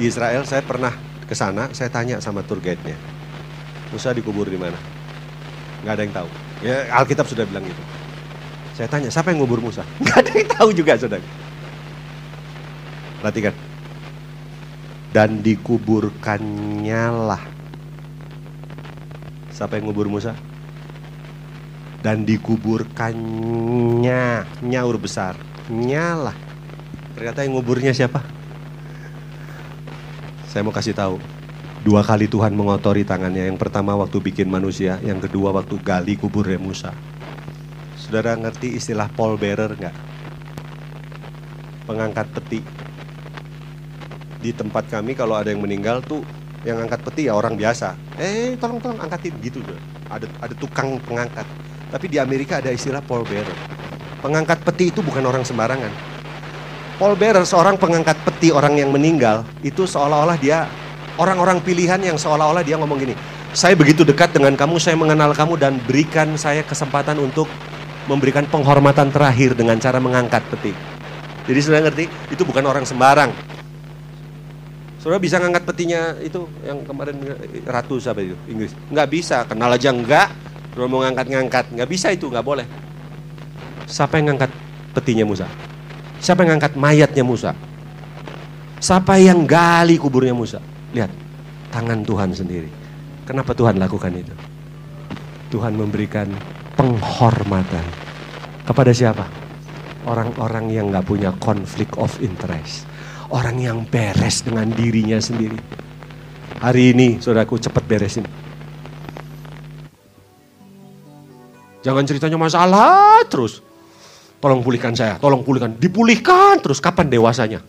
Di 0.00 0.04
Israel 0.08 0.42
saya 0.48 0.64
pernah 0.64 0.92
ke 1.28 1.34
sana, 1.36 1.70
saya 1.76 1.92
tanya 1.92 2.18
sama 2.18 2.42
tour 2.42 2.58
guide-nya. 2.58 2.96
Musa 3.94 4.10
dikubur 4.16 4.50
di 4.50 4.58
mana? 4.58 4.76
Nggak 5.84 5.92
ada 5.92 6.02
yang 6.02 6.14
tahu. 6.16 6.28
Ya 6.64 6.76
Alkitab 6.92 7.28
sudah 7.30 7.46
bilang 7.46 7.62
itu. 7.62 7.82
Saya 8.76 8.92
tanya, 8.92 9.08
siapa 9.08 9.32
yang 9.32 9.40
ngubur 9.40 9.64
Musa? 9.64 9.80
Nggak 10.04 10.16
ada 10.20 10.36
yang 10.36 10.52
tahu 10.52 10.68
juga, 10.76 11.00
saudara. 11.00 11.24
Perhatikan. 13.24 13.56
Dan 15.16 15.40
dikuburkannya 15.40 17.04
lah. 17.08 17.40
Siapa 19.48 19.80
yang 19.80 19.88
ngubur 19.88 20.12
Musa? 20.12 20.36
Dan 22.04 22.28
dikuburkannya, 22.28 24.44
nyaur 24.60 25.00
besar. 25.00 25.40
Nyala. 25.72 26.36
Ternyata 27.16 27.48
yang 27.48 27.56
nguburnya 27.56 27.96
siapa? 27.96 28.20
Saya 30.52 30.68
mau 30.68 30.76
kasih 30.76 30.92
tahu. 30.92 31.16
Dua 31.80 32.04
kali 32.04 32.28
Tuhan 32.28 32.52
mengotori 32.52 33.08
tangannya. 33.08 33.48
Yang 33.48 33.56
pertama 33.56 33.96
waktu 33.96 34.20
bikin 34.20 34.52
manusia, 34.52 35.00
yang 35.00 35.16
kedua 35.16 35.48
waktu 35.56 35.80
gali 35.80 36.20
kuburnya 36.20 36.60
Musa. 36.60 36.92
Saudara 38.06 38.38
ngerti 38.38 38.78
istilah 38.78 39.10
pall 39.10 39.34
bearer 39.34 39.74
nggak? 39.74 39.90
Pengangkat 41.90 42.30
peti. 42.38 42.62
Di 44.38 44.54
tempat 44.54 44.86
kami 44.86 45.18
kalau 45.18 45.34
ada 45.34 45.50
yang 45.50 45.58
meninggal 45.58 45.98
tuh 46.06 46.22
yang 46.62 46.78
angkat 46.86 47.02
peti 47.02 47.26
ya 47.26 47.34
orang 47.34 47.58
biasa. 47.58 47.98
Eh 48.14 48.54
tolong 48.62 48.78
tolong 48.78 49.02
angkatin 49.02 49.34
gitu 49.42 49.58
tuh. 49.58 49.74
Ada 50.06 50.30
ada 50.38 50.54
tukang 50.54 51.02
pengangkat. 51.02 51.42
Tapi 51.90 52.06
di 52.06 52.22
Amerika 52.22 52.62
ada 52.62 52.70
istilah 52.70 53.02
pall 53.02 53.26
bearer. 53.26 53.58
Pengangkat 54.22 54.62
peti 54.62 54.94
itu 54.94 55.02
bukan 55.02 55.26
orang 55.26 55.42
sembarangan. 55.42 55.90
Pall 57.02 57.18
bearer 57.18 57.42
seorang 57.42 57.74
pengangkat 57.74 58.14
peti 58.22 58.54
orang 58.54 58.78
yang 58.78 58.94
meninggal 58.94 59.42
itu 59.66 59.82
seolah-olah 59.82 60.38
dia 60.38 60.70
orang-orang 61.18 61.58
pilihan 61.58 61.98
yang 61.98 62.14
seolah-olah 62.14 62.62
dia 62.62 62.78
ngomong 62.78 63.02
gini, 63.02 63.18
saya 63.56 63.72
begitu 63.72 64.04
dekat 64.04 64.36
dengan 64.36 64.52
kamu, 64.54 64.76
saya 64.76 64.94
mengenal 64.94 65.32
kamu 65.32 65.56
dan 65.56 65.80
berikan 65.88 66.36
saya 66.36 66.60
kesempatan 66.60 67.16
untuk 67.18 67.48
memberikan 68.06 68.46
penghormatan 68.46 69.10
terakhir 69.10 69.58
dengan 69.58 69.78
cara 69.82 69.98
mengangkat 69.98 70.42
peti. 70.50 70.72
Jadi 71.46 71.60
sudah 71.62 71.80
ngerti, 71.82 72.04
itu 72.30 72.42
bukan 72.42 72.66
orang 72.66 72.82
sembarang. 72.82 73.30
Saudara 74.98 75.22
bisa 75.22 75.38
ngangkat 75.38 75.62
petinya 75.62 76.18
itu 76.18 76.50
yang 76.66 76.82
kemarin 76.82 77.14
ratu 77.62 78.02
siapa 78.02 78.26
itu 78.26 78.34
Inggris? 78.50 78.74
Nggak 78.90 79.08
bisa, 79.10 79.46
kenal 79.46 79.70
aja 79.70 79.94
enggak. 79.94 80.34
Sudah 80.74 80.90
mau 80.90 81.06
ngangkat-ngangkat, 81.06 81.70
nggak 81.78 81.88
bisa 81.88 82.10
itu, 82.10 82.26
nggak 82.26 82.42
boleh. 82.42 82.66
Siapa 83.86 84.18
yang 84.18 84.34
ngangkat 84.34 84.50
petinya 84.98 85.22
Musa? 85.22 85.46
Siapa 86.18 86.42
yang 86.42 86.58
ngangkat 86.58 86.74
mayatnya 86.74 87.22
Musa? 87.22 87.54
Siapa 88.82 89.14
yang 89.22 89.46
gali 89.46 89.94
kuburnya 89.94 90.34
Musa? 90.34 90.58
Lihat, 90.90 91.08
tangan 91.70 92.02
Tuhan 92.02 92.34
sendiri. 92.34 92.68
Kenapa 93.22 93.54
Tuhan 93.54 93.78
lakukan 93.78 94.10
itu? 94.10 94.34
Tuhan 95.54 95.78
memberikan 95.78 96.26
penghormatan 96.76 97.82
kepada 98.68 98.92
siapa? 98.92 99.24
Orang-orang 100.06 100.70
yang 100.70 100.94
nggak 100.94 101.06
punya 101.08 101.34
konflik 101.42 101.90
of 101.98 102.14
interest, 102.22 102.86
orang 103.34 103.58
yang 103.58 103.82
beres 103.82 104.46
dengan 104.46 104.70
dirinya 104.70 105.18
sendiri. 105.18 105.58
Hari 106.62 106.94
ini, 106.94 107.18
saudaraku, 107.18 107.58
cepat 107.58 107.82
beresin. 107.82 108.22
Jangan 111.82 112.06
ceritanya 112.06 112.38
masalah 112.38 113.22
terus. 113.26 113.62
Tolong 114.38 114.62
pulihkan 114.62 114.94
saya, 114.94 115.18
tolong 115.18 115.42
pulihkan. 115.42 115.74
Dipulihkan 115.74 116.62
terus, 116.62 116.78
kapan 116.78 117.10
dewasanya? 117.10 117.60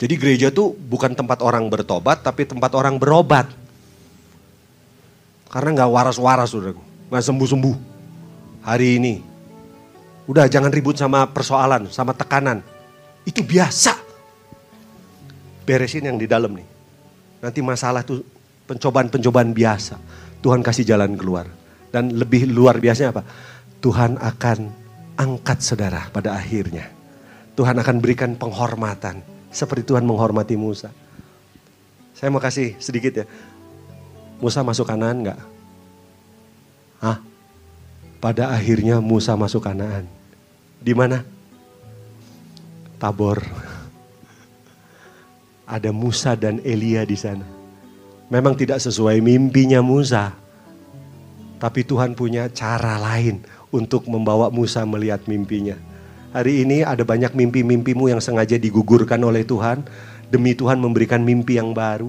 Jadi 0.00 0.14
gereja 0.16 0.48
tuh 0.54 0.72
bukan 0.72 1.12
tempat 1.12 1.42
orang 1.42 1.66
bertobat, 1.66 2.22
tapi 2.22 2.46
tempat 2.46 2.70
orang 2.78 2.96
berobat. 3.02 3.50
Karena 5.50 5.82
nggak 5.82 5.90
waras-waras, 5.90 6.54
saudaraku 6.54 6.89
nggak 7.10 7.24
sembuh-sembuh 7.26 7.76
hari 8.62 9.02
ini. 9.02 9.14
Udah 10.30 10.46
jangan 10.46 10.70
ribut 10.70 10.94
sama 10.94 11.26
persoalan, 11.26 11.90
sama 11.90 12.14
tekanan. 12.14 12.62
Itu 13.26 13.42
biasa. 13.42 13.98
Beresin 15.66 16.06
yang 16.06 16.16
di 16.16 16.30
dalam 16.30 16.54
nih. 16.54 16.66
Nanti 17.42 17.58
masalah 17.66 18.06
tuh 18.06 18.22
pencobaan-pencobaan 18.70 19.50
biasa. 19.50 19.98
Tuhan 20.38 20.62
kasih 20.62 20.86
jalan 20.86 21.18
keluar. 21.18 21.50
Dan 21.90 22.14
lebih 22.14 22.46
luar 22.46 22.78
biasanya 22.78 23.10
apa? 23.18 23.22
Tuhan 23.82 24.14
akan 24.22 24.58
angkat 25.18 25.58
saudara 25.66 26.06
pada 26.14 26.38
akhirnya. 26.38 26.86
Tuhan 27.58 27.74
akan 27.82 27.96
berikan 27.98 28.38
penghormatan. 28.38 29.26
Seperti 29.50 29.82
Tuhan 29.82 30.06
menghormati 30.06 30.54
Musa. 30.54 30.94
Saya 32.14 32.30
mau 32.30 32.38
kasih 32.38 32.78
sedikit 32.78 33.24
ya. 33.24 33.26
Musa 34.38 34.62
masuk 34.62 34.86
kanan 34.86 35.26
enggak? 35.26 35.40
Hah? 37.00 37.18
Pada 38.20 38.52
akhirnya 38.52 39.00
Musa 39.00 39.32
masuk 39.32 39.64
Kanaan. 39.64 40.04
Di 40.80 40.92
mana? 40.92 41.24
Tabor. 43.00 43.40
Ada 45.74 45.90
Musa 45.90 46.36
dan 46.36 46.60
Elia 46.60 47.02
di 47.08 47.16
sana. 47.16 47.48
Memang 48.28 48.54
tidak 48.54 48.78
sesuai 48.84 49.24
mimpinya 49.24 49.80
Musa. 49.80 50.36
Tapi 51.60 51.80
Tuhan 51.84 52.14
punya 52.14 52.46
cara 52.52 53.00
lain 53.00 53.42
untuk 53.74 54.06
membawa 54.06 54.52
Musa 54.52 54.84
melihat 54.84 55.24
mimpinya. 55.26 55.76
Hari 56.30 56.62
ini 56.62 56.86
ada 56.86 57.02
banyak 57.02 57.34
mimpi-mimpimu 57.34 58.06
yang 58.06 58.22
sengaja 58.22 58.54
digugurkan 58.54 59.18
oleh 59.26 59.42
Tuhan 59.42 59.82
demi 60.30 60.54
Tuhan 60.54 60.78
memberikan 60.78 61.26
mimpi 61.26 61.58
yang 61.58 61.74
baru. 61.74 62.06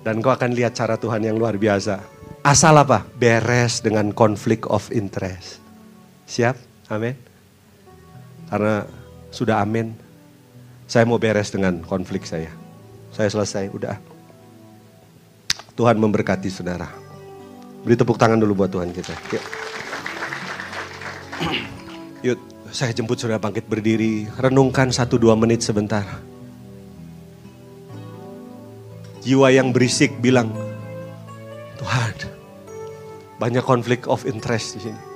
Dan 0.00 0.24
kau 0.24 0.32
akan 0.32 0.56
lihat 0.56 0.72
cara 0.72 0.96
Tuhan 0.96 1.20
yang 1.20 1.36
luar 1.36 1.60
biasa. 1.60 2.00
Asal 2.42 2.74
apa? 2.74 3.06
Beres 3.16 3.78
dengan 3.78 4.10
konflik 4.10 4.66
of 4.66 4.90
interest. 4.90 5.62
Siap? 6.26 6.58
Amin. 6.90 7.14
Karena 8.50 8.82
sudah 9.30 9.62
amin. 9.62 9.94
Saya 10.90 11.06
mau 11.06 11.22
beres 11.22 11.54
dengan 11.54 11.80
konflik 11.86 12.26
saya. 12.26 12.50
Saya 13.14 13.30
selesai, 13.30 13.70
udah. 13.70 13.96
Tuhan 15.78 15.96
memberkati 15.96 16.50
saudara. 16.50 16.90
Beri 17.86 17.94
tepuk 17.94 18.18
tangan 18.18 18.42
dulu 18.42 18.66
buat 18.66 18.70
Tuhan 18.74 18.90
kita. 18.90 19.14
Yuk. 19.32 19.44
Yuk, 22.26 22.38
saya 22.74 22.90
jemput 22.90 23.22
saudara 23.22 23.38
bangkit 23.38 23.70
berdiri. 23.70 24.26
Renungkan 24.34 24.90
satu 24.90 25.14
dua 25.16 25.38
menit 25.38 25.62
sebentar. 25.62 26.04
jiwa 29.22 29.54
yang 29.54 29.70
berisik 29.70 30.18
bilang, 30.18 30.50
Tuhan, 31.78 32.14
banyak 33.42 33.66
konflik 33.66 34.06
of 34.06 34.22
interest 34.22 34.78
di 34.78 34.86
sini. 34.86 35.11